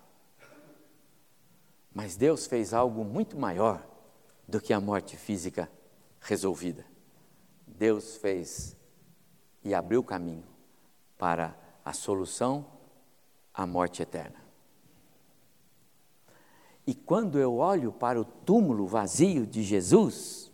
[1.92, 3.86] Mas Deus fez algo muito maior
[4.46, 5.70] do que a morte física
[6.20, 6.84] resolvida.
[7.66, 8.76] Deus fez
[9.62, 10.44] e abriu o caminho
[11.16, 12.66] para a solução
[13.52, 14.42] à morte eterna.
[16.86, 20.52] E quando eu olho para o túmulo vazio de Jesus,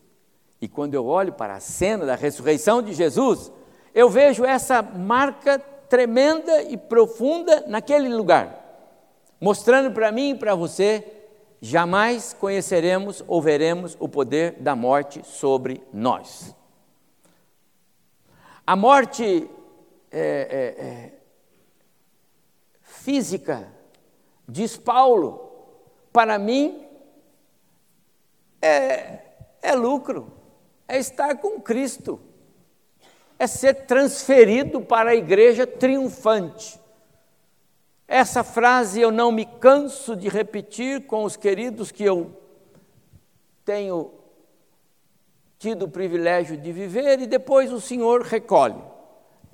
[0.61, 3.51] e quando eu olho para a cena da ressurreição de Jesus,
[3.94, 8.59] eu vejo essa marca tremenda e profunda naquele lugar,
[9.40, 11.05] mostrando para mim e para você,
[11.61, 16.55] jamais conheceremos ou veremos o poder da morte sobre nós.
[18.66, 19.51] A morte
[20.12, 21.12] é, é, é,
[22.83, 23.66] física,
[24.49, 25.51] diz Paulo,
[26.12, 26.87] para mim
[28.62, 29.18] é,
[29.62, 30.39] é lucro,
[30.90, 32.20] é estar com Cristo,
[33.38, 36.81] é ser transferido para a igreja triunfante.
[38.09, 42.37] Essa frase eu não me canso de repetir com os queridos que eu
[43.64, 44.11] tenho
[45.61, 48.83] tido o privilégio de viver e depois o Senhor recolhe.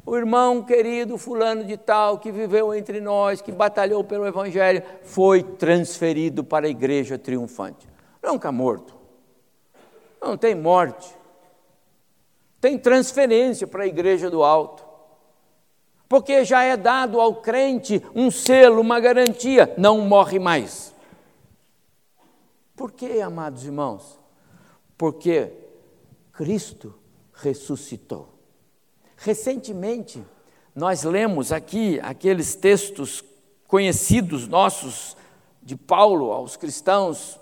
[0.07, 5.43] O irmão querido fulano de tal que viveu entre nós, que batalhou pelo evangelho, foi
[5.43, 7.87] transferido para a igreja triunfante.
[8.23, 8.97] Nunca morto.
[10.23, 11.16] Não tem morte.
[12.67, 14.85] Tem transferência para a igreja do alto.
[16.09, 20.93] Porque já é dado ao crente um selo, uma garantia, não morre mais.
[22.75, 24.19] Por quê, amados irmãos?
[24.99, 25.53] Porque
[26.33, 26.93] Cristo
[27.33, 28.35] ressuscitou.
[29.17, 30.21] Recentemente,
[30.75, 33.23] nós lemos aqui aqueles textos
[33.69, 35.17] conhecidos nossos
[35.63, 37.39] de Paulo aos cristãos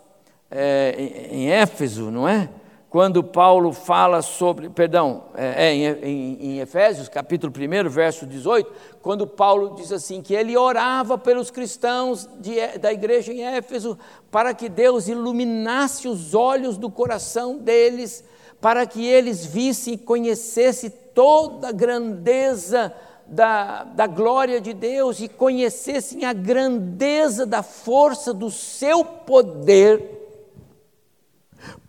[0.51, 2.51] é, em, em Éfeso, não é?
[2.95, 8.71] Quando Paulo fala sobre, perdão, é, é em, em, em, Efésios, capítulo 1, verso 18,
[9.03, 13.99] quando Paulo diz assim, que ele orava pelos cristãos de, da igreja em Éfeso,
[14.31, 18.23] para que Deus iluminasse os olhos do coração deles,
[18.61, 22.95] para que eles vissem e conhecessem toda a grandeza
[23.27, 30.24] da, da glória de Deus e conhecessem a grandeza da força do seu poder.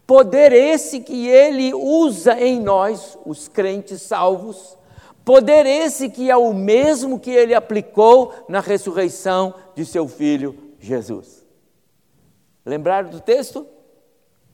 [0.05, 4.77] Poder esse que ele usa em nós, os crentes salvos,
[5.23, 11.43] poder esse que é o mesmo que ele aplicou na ressurreição de seu filho Jesus.
[12.63, 13.65] Lembraram do texto?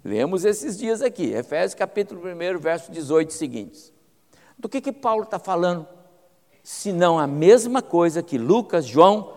[0.03, 3.93] Lemos esses dias aqui, Efésios capítulo 1, verso 18 seguintes.
[4.57, 5.87] Do que, que Paulo está falando?
[6.63, 9.33] Se não a mesma coisa que Lucas, João,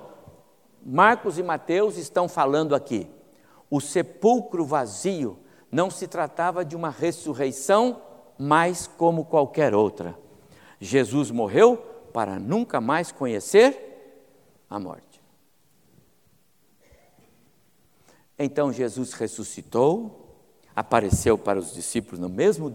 [0.84, 3.08] Marcos e Mateus estão falando aqui.
[3.70, 5.38] O sepulcro vazio
[5.74, 8.00] não se tratava de uma ressurreição,
[8.38, 10.16] mas como qualquer outra.
[10.78, 11.76] Jesus morreu
[12.12, 15.20] para nunca mais conhecer a morte.
[18.38, 20.23] Então Jesus ressuscitou,
[20.76, 22.72] apareceu para os discípulos no mesmo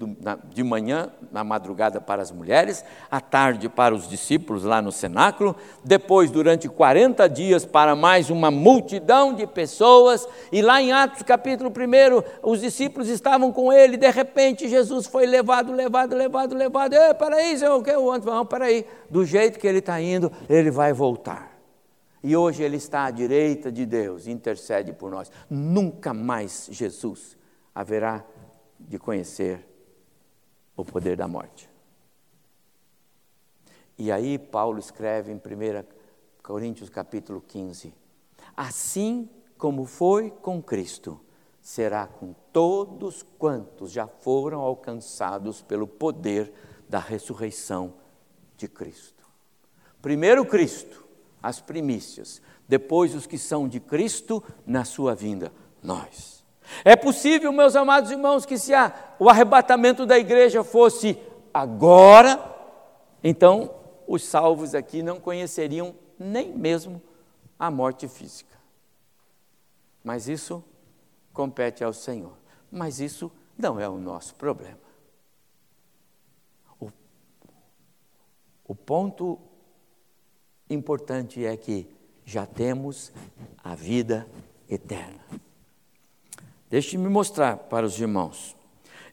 [0.54, 5.56] de manhã, na madrugada para as mulheres, à tarde para os discípulos lá no cenáculo,
[5.84, 11.70] depois durante 40 dias para mais uma multidão de pessoas, e lá em Atos capítulo
[11.70, 17.14] 1, os discípulos estavam com ele, de repente Jesus foi levado, levado, levado, levado, Ei,
[17.14, 20.94] peraí, Senhor, que eu ando, não, peraí, do jeito que ele está indo, ele vai
[20.94, 21.50] voltar.
[22.22, 25.32] E hoje ele está à direita de Deus, intercede por nós.
[25.50, 27.39] Nunca mais Jesus
[27.80, 28.26] haverá
[28.78, 29.66] de conhecer
[30.76, 31.70] o poder da morte.
[33.98, 35.86] E aí Paulo escreve em 1
[36.44, 37.94] Coríntios capítulo 15:
[38.54, 41.22] Assim como foi com Cristo,
[41.62, 46.52] será com todos quantos já foram alcançados pelo poder
[46.90, 47.94] da ressurreição
[48.58, 49.24] de Cristo.
[50.02, 51.08] Primeiro Cristo,
[51.42, 56.39] as primícias, depois os que são de Cristo na sua vinda, nós.
[56.84, 61.18] É possível, meus amados irmãos, que se a, o arrebatamento da igreja fosse
[61.54, 62.40] agora,
[63.24, 63.72] então
[64.08, 67.02] os salvos aqui não conheceriam nem mesmo
[67.58, 68.58] a morte física.
[70.04, 70.64] Mas isso
[71.34, 72.34] compete ao Senhor.
[72.72, 74.80] Mas isso não é o nosso problema.
[76.80, 76.90] O,
[78.68, 79.40] o ponto
[80.70, 81.88] importante é que
[82.26, 83.12] já temos
[83.64, 84.28] a vida
[84.70, 85.20] eterna.
[86.70, 88.56] Deixe-me mostrar para os irmãos.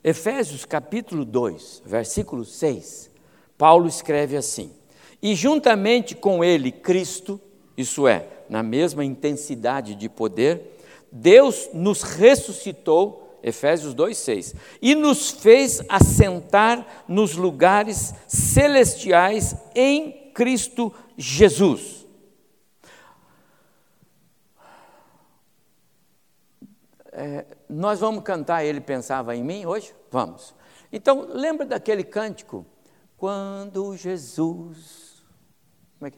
[0.04, 3.10] Efésios capítulo 2, versículo 6,
[3.56, 4.70] Paulo escreve assim:
[5.22, 7.40] E juntamente com ele, Cristo,
[7.76, 10.78] isso é, na mesma intensidade de poder,
[11.10, 22.05] Deus nos ressuscitou, Efésios 2,6, e nos fez assentar nos lugares celestiais em Cristo Jesus
[27.16, 29.94] é, nós vamos cantar Ele Pensava em Mim hoje?
[30.10, 30.54] Vamos.
[30.92, 32.66] Então, lembra daquele cântico?
[33.16, 35.24] Quando Jesus
[36.02, 36.12] é é?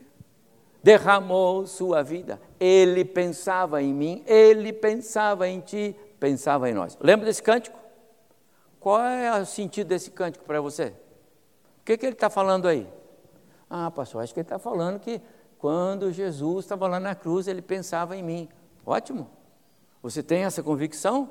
[0.83, 6.99] derramou sua vida, Ele pensava em mim, Ele pensava em ti, pensava em nós.
[7.01, 7.79] Lembra desse cântico?
[8.81, 10.93] Qual é o sentido desse cântico para você?
[11.81, 12.89] O que, que ele está falando aí?
[13.71, 15.21] Ah, pastor, acho que ele está falando que
[15.59, 18.49] quando Jesus estava lá na cruz, ele pensava em mim.
[18.85, 19.38] Ótimo.
[20.03, 21.31] Você tem essa convicção?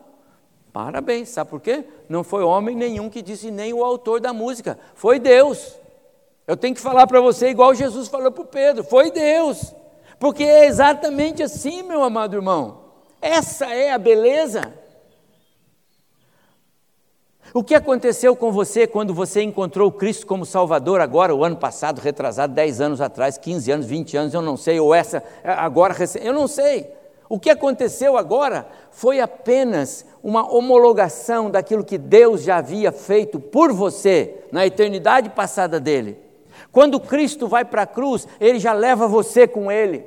[0.74, 1.86] Parabéns, sabe por quê?
[2.08, 5.76] Não foi homem nenhum que disse, nem o autor da música, foi Deus.
[6.46, 9.74] Eu tenho que falar para você igual Jesus falou para o Pedro: foi Deus.
[10.20, 12.86] Porque é exatamente assim, meu amado irmão.
[13.22, 14.74] Essa é a beleza.
[17.54, 22.00] O que aconteceu com você quando você encontrou Cristo como Salvador agora, o ano passado,
[22.00, 26.34] retrasado, 10 anos atrás, 15 anos, 20 anos, eu não sei, ou essa, agora, eu
[26.34, 26.92] não sei.
[27.30, 33.74] O que aconteceu agora foi apenas uma homologação daquilo que Deus já havia feito por
[33.74, 36.18] você na eternidade passada dele.
[36.72, 40.06] Quando Cristo vai para a cruz, ele já leva você com ele.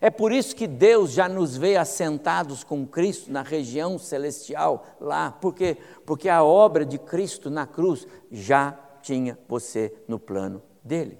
[0.00, 5.32] É por isso que Deus já nos vê assentados com Cristo na região celestial lá,
[5.40, 11.18] porque porque a obra de Cristo na cruz já tinha você no plano dele.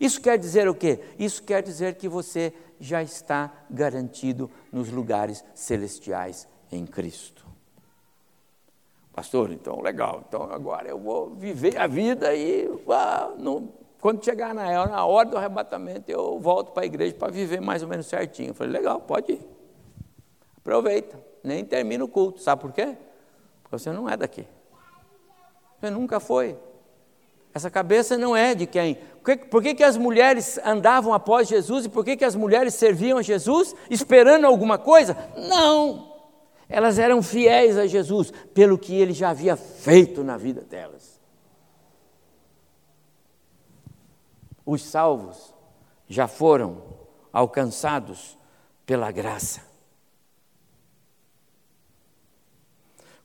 [0.00, 0.98] Isso quer dizer o quê?
[1.18, 7.44] Isso quer dizer que você já está garantido nos lugares celestiais em Cristo.
[9.12, 13.68] Pastor, então legal, então agora eu vou viver a vida e ah, no,
[14.00, 17.82] quando chegar na, na hora do arrebatamento eu volto para a igreja para viver mais
[17.82, 18.50] ou menos certinho.
[18.50, 19.40] Eu falei, legal, pode ir.
[20.56, 22.40] Aproveita, nem termina o culto.
[22.40, 22.96] Sabe por quê?
[23.62, 24.46] Porque você não é daqui.
[25.78, 26.56] Você nunca foi.
[27.52, 28.98] Essa cabeça não é de quem.
[29.50, 33.18] Por que, que as mulheres andavam após Jesus e por que, que as mulheres serviam
[33.18, 35.16] a Jesus esperando alguma coisa?
[35.36, 36.10] Não!
[36.68, 41.20] Elas eram fiéis a Jesus pelo que ele já havia feito na vida delas.
[44.64, 45.52] Os salvos
[46.08, 46.82] já foram
[47.32, 48.38] alcançados
[48.86, 49.68] pela graça.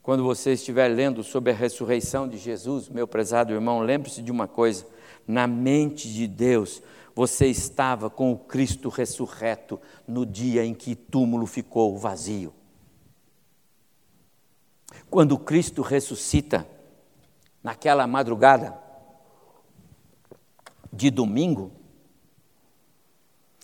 [0.01, 4.47] Quando você estiver lendo sobre a ressurreição de Jesus, meu prezado irmão, lembre-se de uma
[4.47, 4.85] coisa:
[5.27, 6.81] na mente de Deus,
[7.15, 12.53] você estava com o Cristo ressurreto no dia em que túmulo ficou vazio.
[15.09, 16.67] Quando Cristo ressuscita,
[17.63, 18.77] naquela madrugada
[20.91, 21.71] de domingo,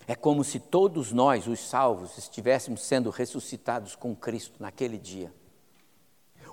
[0.06, 5.32] é como se todos nós, os salvos, estivéssemos sendo ressuscitados com Cristo naquele dia.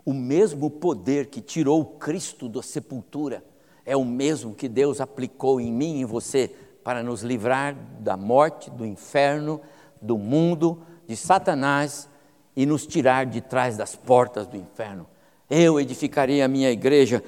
[0.05, 3.43] O mesmo poder que tirou Cristo da sepultura
[3.89, 8.15] é o mesmo que Deus aplicou em mim e em você para nos livrar da
[8.15, 9.59] morte, do inferno,
[9.99, 12.07] do mundo, de Satanás
[12.55, 15.07] e nos tirar de trás das portas do inferno.
[15.49, 17.23] Eu edificarei a minha igreja,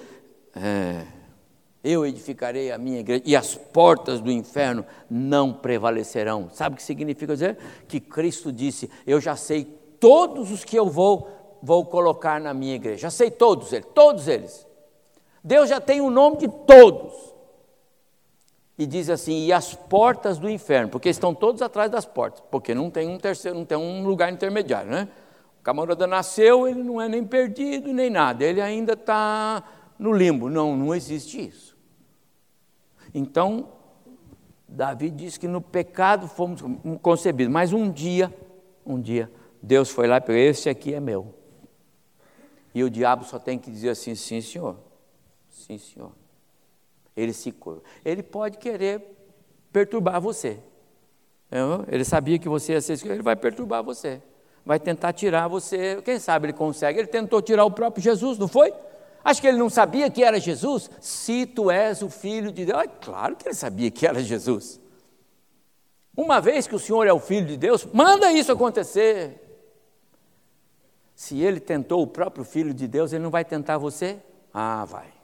[0.56, 1.04] é,
[1.84, 6.48] eu edificarei a minha igreja, e as portas do inferno não prevalecerão.
[6.54, 7.58] Sabe o que significa dizer?
[7.88, 9.66] Que Cristo disse: Eu já sei
[10.00, 14.28] todos os que eu vou, vou colocar na minha igreja, já sei todos eles, todos
[14.28, 14.70] eles.
[15.44, 17.32] Deus já tem o nome de todos
[18.78, 22.74] e diz assim: e as portas do inferno, porque estão todos atrás das portas, porque
[22.74, 25.08] não tem um terceiro, não tem um lugar intermediário, né?
[25.60, 29.64] O camarada nasceu, ele não é nem perdido nem nada, ele ainda está
[30.00, 30.50] no limbo.
[30.50, 31.78] Não, não existe isso.
[33.14, 33.70] Então,
[34.68, 36.64] Davi diz que no pecado fomos
[37.02, 38.34] concebidos, mas um dia,
[38.84, 39.32] um dia,
[39.62, 41.36] Deus foi lá e pegou, esse aqui é meu.
[42.74, 44.78] E o diabo só tem que dizer assim: sim, senhor,
[45.78, 46.12] sim, senhor.
[47.16, 47.82] Ele se curva.
[48.04, 49.02] Ele pode querer
[49.72, 50.60] perturbar você.
[51.90, 54.22] Ele sabia que você ia ser ele vai perturbar você.
[54.66, 56.02] Vai tentar tirar você.
[56.04, 57.00] Quem sabe ele consegue?
[57.00, 58.74] Ele tentou tirar o próprio Jesus, não foi?
[59.24, 60.90] Acho que ele não sabia que era Jesus.
[61.02, 62.84] Se tu és o filho de Deus.
[63.02, 64.80] Claro que ele sabia que era Jesus.
[66.16, 69.38] Uma vez que o Senhor é o filho de Deus, manda isso acontecer.
[71.16, 74.20] Se ele tentou o próprio filho de Deus, ele não vai tentar você?
[74.54, 75.21] Ah, vai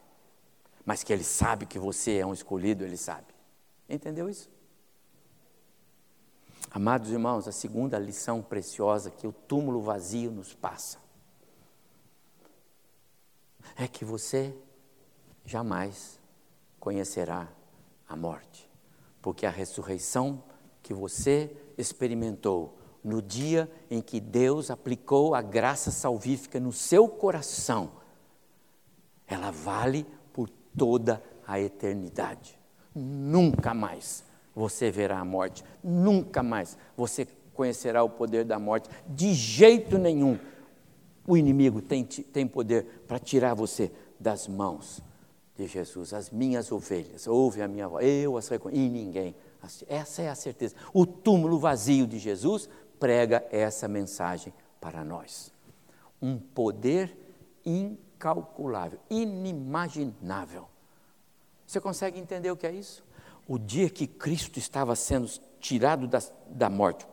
[0.88, 3.28] mas que Ele sabe que você é um escolhido, Ele sabe.
[3.90, 4.50] Entendeu isso?
[6.72, 10.98] Amados irmãos, a segunda lição preciosa que o túmulo vazio nos passa
[13.76, 14.56] é que você
[15.46, 16.22] jamais
[16.80, 17.50] conhecerá
[18.08, 18.70] a morte,
[19.22, 20.42] porque a ressurreição
[20.82, 27.92] que você experimentou no dia em que Deus aplicou a graça salvífica no seu coração,
[29.28, 30.06] ela vale
[30.78, 32.58] toda a eternidade.
[32.94, 34.24] Nunca mais
[34.56, 40.40] você verá a morte, nunca mais você conhecerá o poder da morte, de jeito nenhum.
[41.28, 45.02] O inimigo tem, tem poder para tirar você das mãos
[45.56, 46.14] de Jesus.
[46.14, 49.36] As minhas ovelhas, ouve a minha voz, eu as reconheço, e ninguém.
[49.88, 50.76] Essa é a certeza.
[50.94, 52.70] O túmulo vazio de Jesus
[53.00, 55.52] prega essa mensagem para nós.
[56.22, 57.16] Um poder
[57.66, 60.68] incrível incalculável, inimaginável.
[61.66, 63.04] Você consegue entender o que é isso?
[63.48, 67.08] O dia que Cristo estava sendo tirado da, da morte,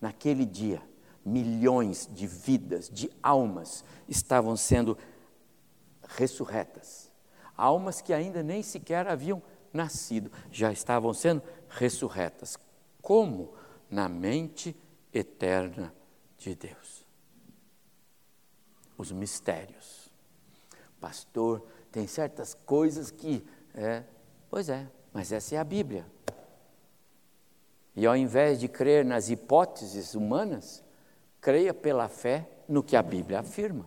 [0.00, 0.82] naquele dia,
[1.24, 4.98] milhões de vidas, de almas estavam sendo
[6.08, 7.10] ressurretas.
[7.56, 12.58] Almas que ainda nem sequer haviam nascido, já estavam sendo ressurretas.
[13.00, 13.54] Como?
[13.88, 14.76] Na mente
[15.12, 15.94] eterna
[16.36, 16.95] de Deus
[18.96, 20.10] os mistérios.
[21.00, 23.46] Pastor, tem certas coisas que.
[23.74, 24.02] É,
[24.50, 26.06] pois é, mas essa é a Bíblia.
[27.94, 30.82] E ao invés de crer nas hipóteses humanas,
[31.40, 33.86] creia pela fé no que a Bíblia afirma.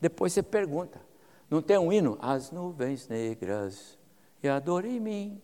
[0.00, 1.00] Depois você pergunta:
[1.48, 2.18] não tem um hino?
[2.20, 3.98] As nuvens negras
[4.42, 5.42] e a dor em mim.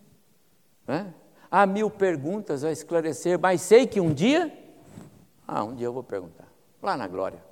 [0.86, 1.06] É?
[1.50, 4.52] Há mil perguntas a esclarecer, mas sei que um dia,
[5.46, 6.46] ah, um dia eu vou perguntar,
[6.82, 7.45] lá na glória.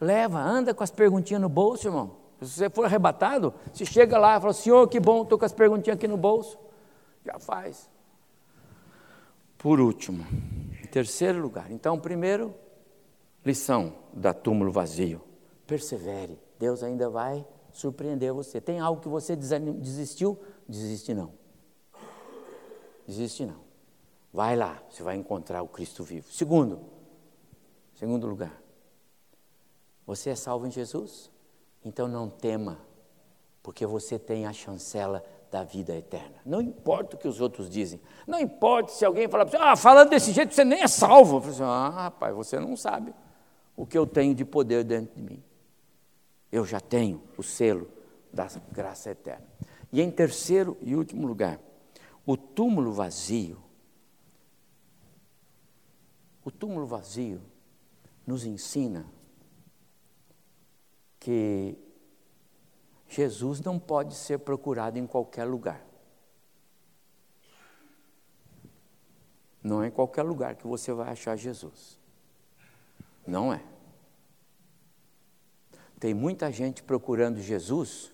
[0.00, 2.16] Leva, anda com as perguntinhas no bolso, irmão.
[2.40, 5.52] Se você for arrebatado, se chega lá e fala, Senhor, que bom, estou com as
[5.52, 6.58] perguntinhas aqui no bolso.
[7.24, 7.88] Já faz.
[9.56, 10.26] Por último,
[10.82, 11.70] em terceiro lugar.
[11.70, 12.54] Então, primeiro,
[13.44, 15.22] lição da túmulo vazio.
[15.66, 16.38] Persevere.
[16.58, 18.60] Deus ainda vai surpreender você.
[18.60, 20.38] Tem algo que você desistiu?
[20.68, 21.32] Desiste não.
[23.06, 23.64] Desiste não.
[24.32, 26.30] Vai lá, você vai encontrar o Cristo vivo.
[26.32, 26.80] Segundo,
[27.94, 28.60] segundo lugar,
[30.06, 31.30] você é salvo em Jesus?
[31.84, 32.78] Então não tema,
[33.62, 36.36] porque você tem a chancela da vida eterna.
[36.44, 38.00] Não importa o que os outros dizem.
[38.26, 41.38] Não importa se alguém falar para você, ah, falando desse jeito você nem é salvo.
[41.38, 43.14] Assim, ah, rapaz, você não sabe
[43.76, 45.42] o que eu tenho de poder dentro de mim.
[46.50, 47.88] Eu já tenho o selo
[48.32, 49.46] da graça eterna.
[49.92, 51.60] E em terceiro e último lugar,
[52.26, 53.62] o túmulo vazio.
[56.44, 57.40] O túmulo vazio
[58.26, 59.06] nos ensina
[61.24, 61.74] que
[63.08, 65.82] Jesus não pode ser procurado em qualquer lugar.
[69.62, 71.98] Não é em qualquer lugar que você vai achar Jesus.
[73.26, 73.62] Não é.
[75.98, 78.12] Tem muita gente procurando Jesus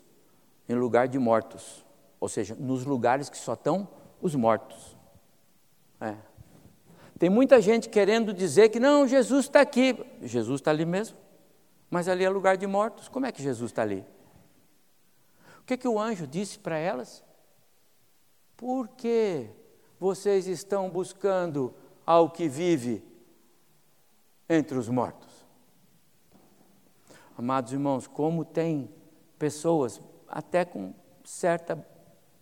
[0.68, 1.84] em lugar de mortos,
[2.20, 3.88] ou seja, nos lugares que só estão
[4.22, 4.96] os mortos.
[6.00, 6.14] É.
[7.18, 9.98] Tem muita gente querendo dizer que não, Jesus está aqui.
[10.22, 11.18] Jesus está ali mesmo,
[11.91, 13.09] mas ali é lugar de mortos.
[13.09, 14.07] Como é que Jesus está ali?
[15.59, 17.24] O que, que o anjo disse para elas?
[18.57, 19.51] Por que
[19.99, 21.74] vocês estão buscando
[22.07, 23.05] ao que vive
[24.49, 25.28] entre os mortos?
[27.36, 28.91] Amados irmãos, como tem
[29.38, 31.84] pessoas, até com certa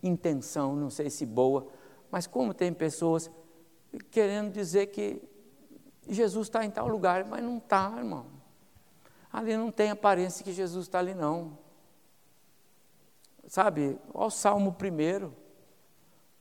[0.03, 1.69] intenção, não sei se boa,
[2.11, 3.31] mas como tem pessoas
[4.11, 5.23] querendo dizer que
[6.09, 8.38] Jesus está em tal lugar, mas não está, irmão.
[9.39, 11.57] Ali não tem aparência que Jesus está ali, não.
[13.47, 15.32] Sabe, olha o Salmo primeiro.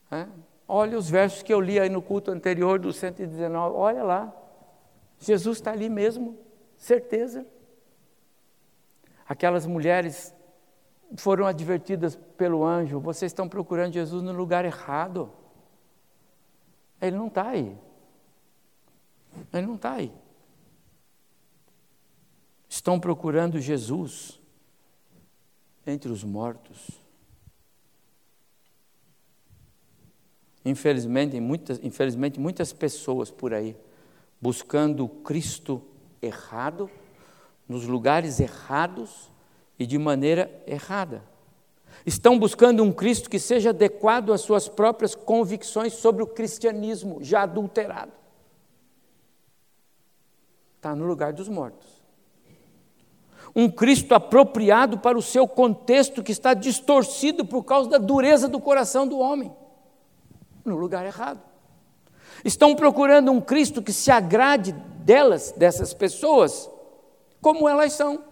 [0.10, 0.26] É?
[0.68, 4.34] Olha os versos que eu li aí no culto anterior do 119, olha lá.
[5.20, 6.40] Jesus está ali mesmo,
[6.76, 7.46] certeza.
[9.30, 10.34] Aquelas mulheres
[11.18, 15.32] foram advertidas pelo anjo: vocês estão procurando Jesus no lugar errado.
[17.00, 17.78] Ele não está aí.
[19.54, 20.12] Ele não está aí.
[22.70, 24.40] Estão procurando Jesus
[25.86, 26.90] entre os mortos.
[30.66, 33.76] Infelizmente muitas, infelizmente, muitas pessoas por aí
[34.40, 35.82] buscando o Cristo
[36.22, 36.90] errado,
[37.68, 39.32] nos lugares errados
[39.78, 41.24] e de maneira errada.
[42.06, 47.44] Estão buscando um Cristo que seja adequado às suas próprias convicções sobre o cristianismo já
[47.44, 48.12] adulterado.
[50.76, 51.97] Está no lugar dos mortos.
[53.60, 58.60] Um Cristo apropriado para o seu contexto que está distorcido por causa da dureza do
[58.60, 59.52] coração do homem.
[60.64, 61.42] No lugar errado.
[62.46, 66.70] Estão procurando um Cristo que se agrade delas, dessas pessoas,
[67.42, 68.24] como elas são.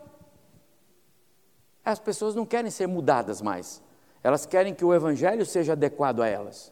[1.84, 3.82] As pessoas não querem ser mudadas mais.
[4.24, 6.72] Elas querem que o Evangelho seja adequado a elas.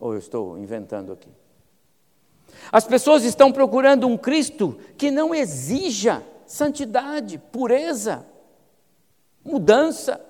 [0.00, 1.28] Ou eu estou inventando aqui?
[2.72, 8.26] As pessoas estão procurando um Cristo que não exija santidade, pureza,
[9.44, 10.20] mudança.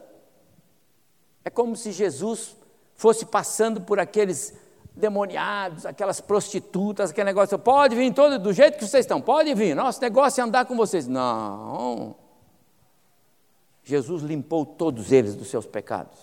[1.45, 2.57] É como se Jesus
[2.95, 4.55] fosse passando por aqueles
[4.95, 9.77] demoniados, aquelas prostitutas, aquele negócio, pode vir todo do jeito que vocês estão, pode vir,
[9.77, 11.07] nosso negócio é andar com vocês.
[11.07, 12.17] Não.
[13.85, 16.19] Jesus limpou todos eles dos seus pecados.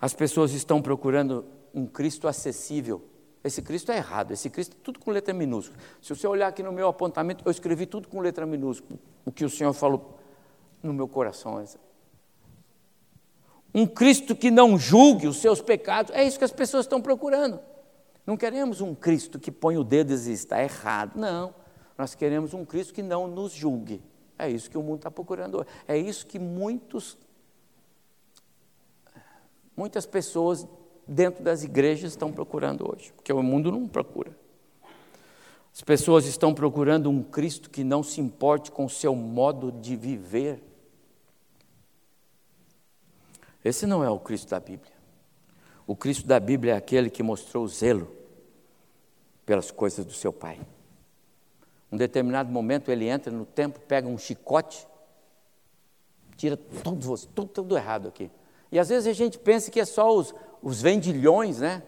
[0.00, 1.44] As pessoas estão procurando
[1.74, 3.04] um Cristo acessível.
[3.44, 5.78] Esse Cristo é errado, esse Cristo é tudo com letra minúscula.
[6.00, 9.44] Se você olhar aqui no meu apontamento, eu escrevi tudo com letra minúscula, o que
[9.44, 10.18] o Senhor falou
[10.82, 11.64] no meu coração.
[13.74, 17.60] Um Cristo que não julgue os seus pecados, é isso que as pessoas estão procurando.
[18.24, 21.18] Não queremos um Cristo que põe o dedo e diz, está errado.
[21.18, 21.52] Não.
[21.98, 24.00] Nós queremos um Cristo que não nos julgue.
[24.38, 25.66] É isso que o mundo está procurando.
[25.88, 27.18] É isso que muitos,
[29.76, 30.66] muitas pessoas
[31.06, 34.36] dentro das igrejas estão procurando hoje, porque o mundo não procura.
[35.74, 39.96] As pessoas estão procurando um Cristo que não se importe com o seu modo de
[39.96, 40.62] viver.
[43.64, 44.92] Esse não é o Cristo da Bíblia.
[45.86, 48.10] O Cristo da Bíblia é aquele que mostrou zelo
[49.46, 50.60] pelas coisas do seu Pai.
[51.90, 54.86] Um determinado momento ele entra no templo, pega um chicote,
[56.36, 58.30] tira tudo, tudo, tudo errado aqui.
[58.70, 61.82] E às vezes a gente pensa que é só os, os vendilhões, né?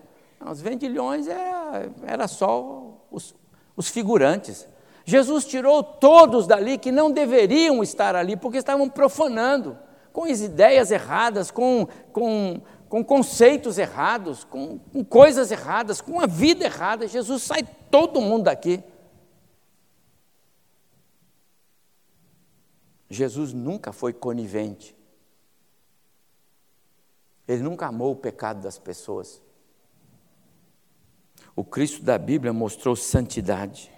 [0.45, 3.35] Os vendilhões era, era só os,
[3.77, 4.69] os figurantes.
[5.05, 9.79] Jesus tirou todos dali que não deveriam estar ali, porque estavam profanando,
[10.13, 16.27] com as ideias erradas, com, com, com conceitos errados, com, com coisas erradas, com a
[16.27, 17.07] vida errada.
[17.07, 18.83] Jesus sai todo mundo daqui.
[23.11, 24.97] Jesus nunca foi conivente.
[27.47, 29.43] Ele nunca amou o pecado das pessoas.
[31.55, 33.93] O Cristo da Bíblia mostrou santidade.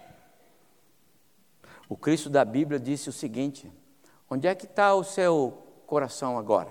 [1.89, 3.71] O Cristo da Bíblia disse o seguinte:
[4.29, 6.69] onde é que está o seu coração agora?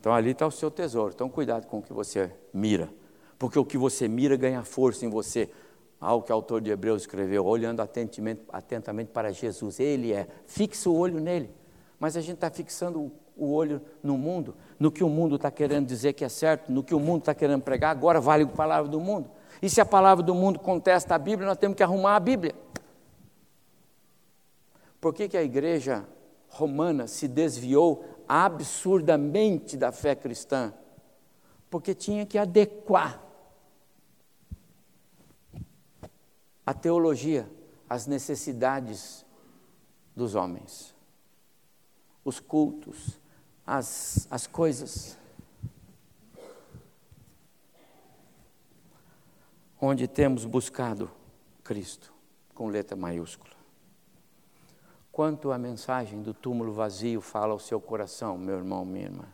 [0.00, 1.12] Então ali está o seu tesouro.
[1.14, 2.92] Então cuidado com o que você mira,
[3.38, 5.50] porque o que você mira ganha força em você.
[6.00, 9.78] Algo que o autor de Hebreus escreveu, olhando atentamente, atentamente para Jesus.
[9.78, 11.62] Ele é, fixa o olho nele
[12.02, 15.86] mas a gente está fixando o olho no mundo, no que o mundo está querendo
[15.86, 18.90] dizer que é certo, no que o mundo está querendo pregar, agora vale a palavra
[18.90, 19.30] do mundo.
[19.60, 22.54] E se a palavra do mundo contesta a Bíblia, nós temos que arrumar a Bíblia.
[25.00, 26.06] Por que, que a igreja
[26.48, 30.72] romana se desviou absurdamente da fé cristã?
[31.70, 33.22] Porque tinha que adequar
[36.64, 37.48] a teologia
[37.88, 39.26] às necessidades
[40.14, 40.92] dos homens.
[42.24, 43.20] os cultos,
[43.66, 45.18] as, as coisas.
[49.80, 51.10] Onde temos buscado
[51.64, 52.12] Cristo,
[52.54, 53.52] com letra maiúscula.
[55.10, 59.24] Quanto a mensagem do túmulo vazio fala ao seu coração, meu irmão, minha irmã.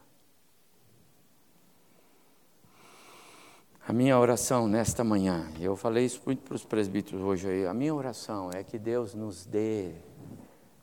[3.87, 7.73] A minha oração nesta manhã, eu falei isso muito para os presbíteros hoje aí, a
[7.73, 9.95] minha oração é que Deus nos dê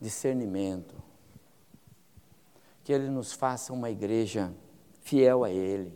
[0.02, 0.96] discernimento,
[2.86, 4.54] que Ele nos faça uma igreja
[5.02, 5.92] fiel a Ele.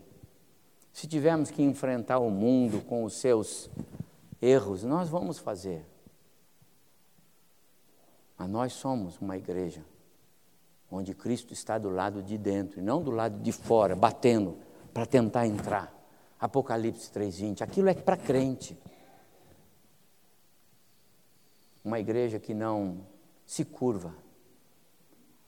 [0.91, 3.69] Se tivermos que enfrentar o mundo com os seus
[4.41, 5.85] erros, nós vamos fazer.
[8.35, 9.85] Mas nós somos uma igreja
[10.89, 14.57] onde Cristo está do lado de dentro e não do lado de fora, batendo
[14.91, 15.93] para tentar entrar.
[16.39, 17.61] Apocalipse 3:20.
[17.61, 18.75] Aquilo é para crente.
[21.83, 23.05] Uma igreja que não
[23.45, 24.11] se curva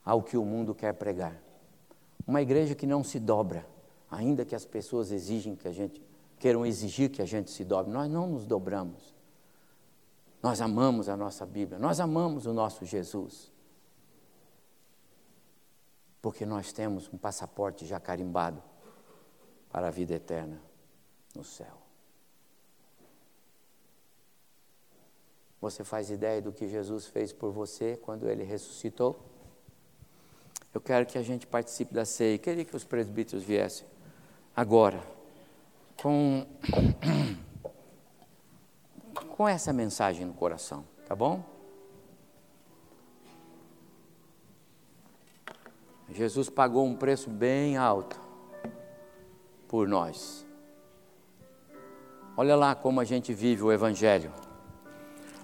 [0.04, 1.42] ao que o mundo quer pregar.
[2.26, 3.66] Uma igreja que não se dobra,
[4.10, 6.02] ainda que as pessoas exigem que a gente
[6.40, 7.92] queiram exigir que a gente se dobre.
[7.92, 9.14] Nós não nos dobramos.
[10.42, 13.52] Nós amamos a nossa Bíblia, nós amamos o nosso Jesus.
[16.20, 18.62] Porque nós temos um passaporte já carimbado
[19.70, 20.60] para a vida eterna
[21.36, 21.78] no céu.
[25.62, 29.31] Você faz ideia do que Jesus fez por você quando ele ressuscitou?
[30.74, 32.38] Eu quero que a gente participe da ceia.
[32.38, 33.86] Queria que os presbíteros viessem
[34.56, 35.02] agora
[36.02, 36.46] com
[39.38, 41.44] com essa mensagem no coração, tá bom?
[46.10, 48.20] Jesus pagou um preço bem alto
[49.68, 50.46] por nós.
[52.36, 54.32] Olha lá como a gente vive o Evangelho.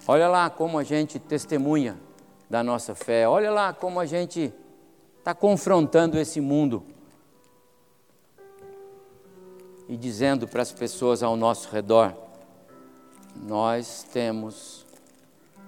[0.07, 1.97] Olha lá como a gente testemunha
[2.49, 3.27] da nossa fé.
[3.27, 4.53] Olha lá como a gente
[5.27, 6.85] está confrontando esse mundo
[9.89, 12.15] e dizendo para as pessoas ao nosso redor:
[13.35, 14.85] nós temos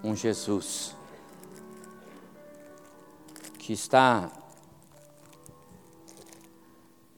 [0.01, 0.95] um Jesus
[3.57, 4.31] que está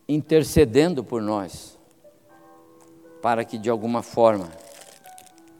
[0.10, 1.78] intercedendo por nós
[3.22, 4.50] para que de alguma forma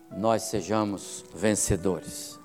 [0.10, 2.41] nós sejamos vencedores.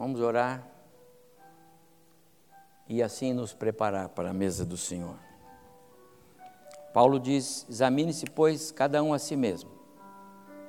[0.00, 0.66] Vamos orar
[2.88, 5.18] e assim nos preparar para a mesa do Senhor.
[6.94, 9.70] Paulo diz: examine-se, pois, cada um a si mesmo,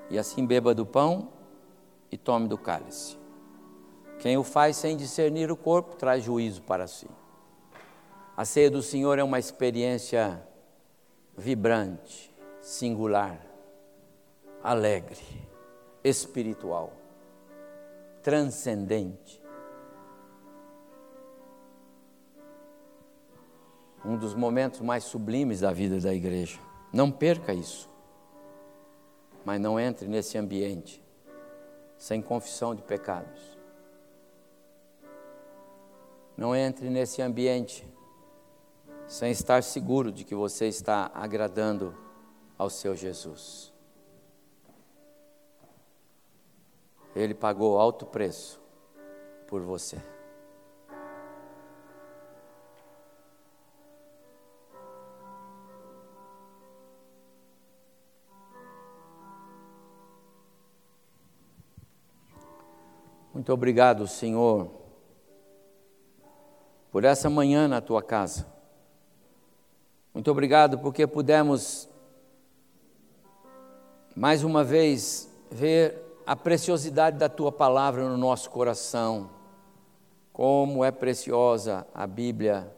[0.10, 1.30] e assim beba do pão
[2.12, 3.18] e tome do cálice.
[4.20, 7.08] Quem o faz sem discernir o corpo traz juízo para si.
[8.36, 10.46] A ceia do Senhor é uma experiência
[11.38, 13.40] vibrante, singular,
[14.62, 15.24] alegre,
[16.04, 16.92] espiritual,
[18.22, 19.42] transcendente.
[24.04, 26.60] Um dos momentos mais sublimes da vida da igreja.
[26.92, 27.90] Não perca isso.
[29.46, 31.04] Mas não entre nesse ambiente
[31.98, 33.60] sem confissão de pecados.
[36.36, 37.88] Não entre nesse ambiente
[39.08, 41.96] sem estar seguro de que você está agradando
[42.58, 43.71] ao seu Jesus.
[47.16, 48.62] Ele pagou alto preço
[49.48, 49.98] por você.
[63.34, 64.82] Muito obrigado, Senhor
[66.92, 68.46] por essa manhã na tua casa.
[70.14, 71.88] Muito obrigado porque pudemos
[74.14, 79.30] mais uma vez ver a preciosidade da tua palavra no nosso coração.
[80.32, 82.74] Como é preciosa a Bíblia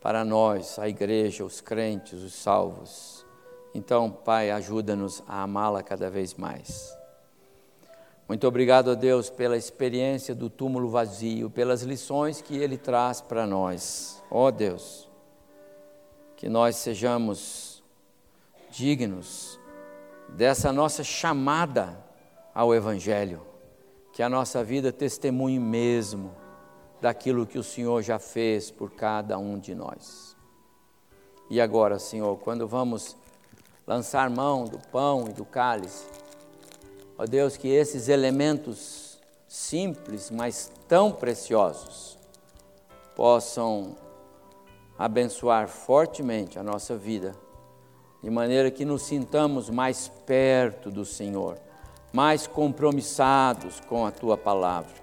[0.00, 3.26] para nós, a igreja, os crentes, os salvos.
[3.74, 6.96] Então, Pai, ajuda-nos a amá-la cada vez mais.
[8.28, 13.44] Muito obrigado a Deus pela experiência do túmulo vazio, pelas lições que Ele traz para
[13.44, 14.22] nós.
[14.30, 15.08] Ó oh Deus,
[16.36, 17.82] que nós sejamos
[18.70, 19.58] dignos
[20.28, 22.06] dessa nossa chamada
[22.54, 23.42] ao Evangelho,
[24.12, 26.34] que a nossa vida testemunhe mesmo
[27.00, 30.36] daquilo que o Senhor já fez por cada um de nós.
[31.50, 33.16] E agora, Senhor, quando vamos
[33.86, 36.06] lançar mão do pão e do cálice,
[37.18, 39.18] Ó Deus, que esses elementos
[39.48, 42.16] simples, mas tão preciosos,
[43.16, 43.96] possam
[44.96, 47.34] abençoar fortemente a nossa vida
[48.22, 51.58] de maneira que nos sintamos mais perto do Senhor,
[52.12, 54.94] mais compromissados com a tua palavra,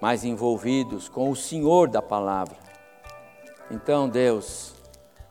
[0.00, 2.56] mais envolvidos com o Senhor da palavra.
[3.70, 4.74] Então, Deus,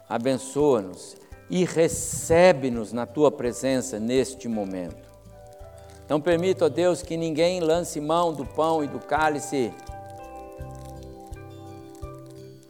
[0.07, 1.15] abençoa-nos
[1.49, 5.05] e recebe-nos na tua presença neste momento.
[6.07, 9.73] Não permita, ó Deus, que ninguém lance mão do pão e do cálice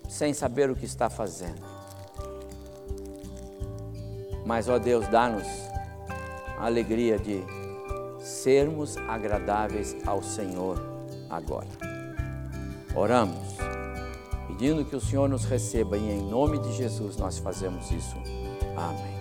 [0.07, 1.61] sem saber o que está fazendo.
[4.45, 5.47] Mas, ó Deus, dá-nos
[6.57, 7.43] a alegria de
[8.25, 10.81] sermos agradáveis ao Senhor
[11.29, 11.67] agora.
[12.95, 13.55] Oramos,
[14.47, 18.15] pedindo que o Senhor nos receba e em nome de Jesus nós fazemos isso.
[18.75, 19.14] Amém.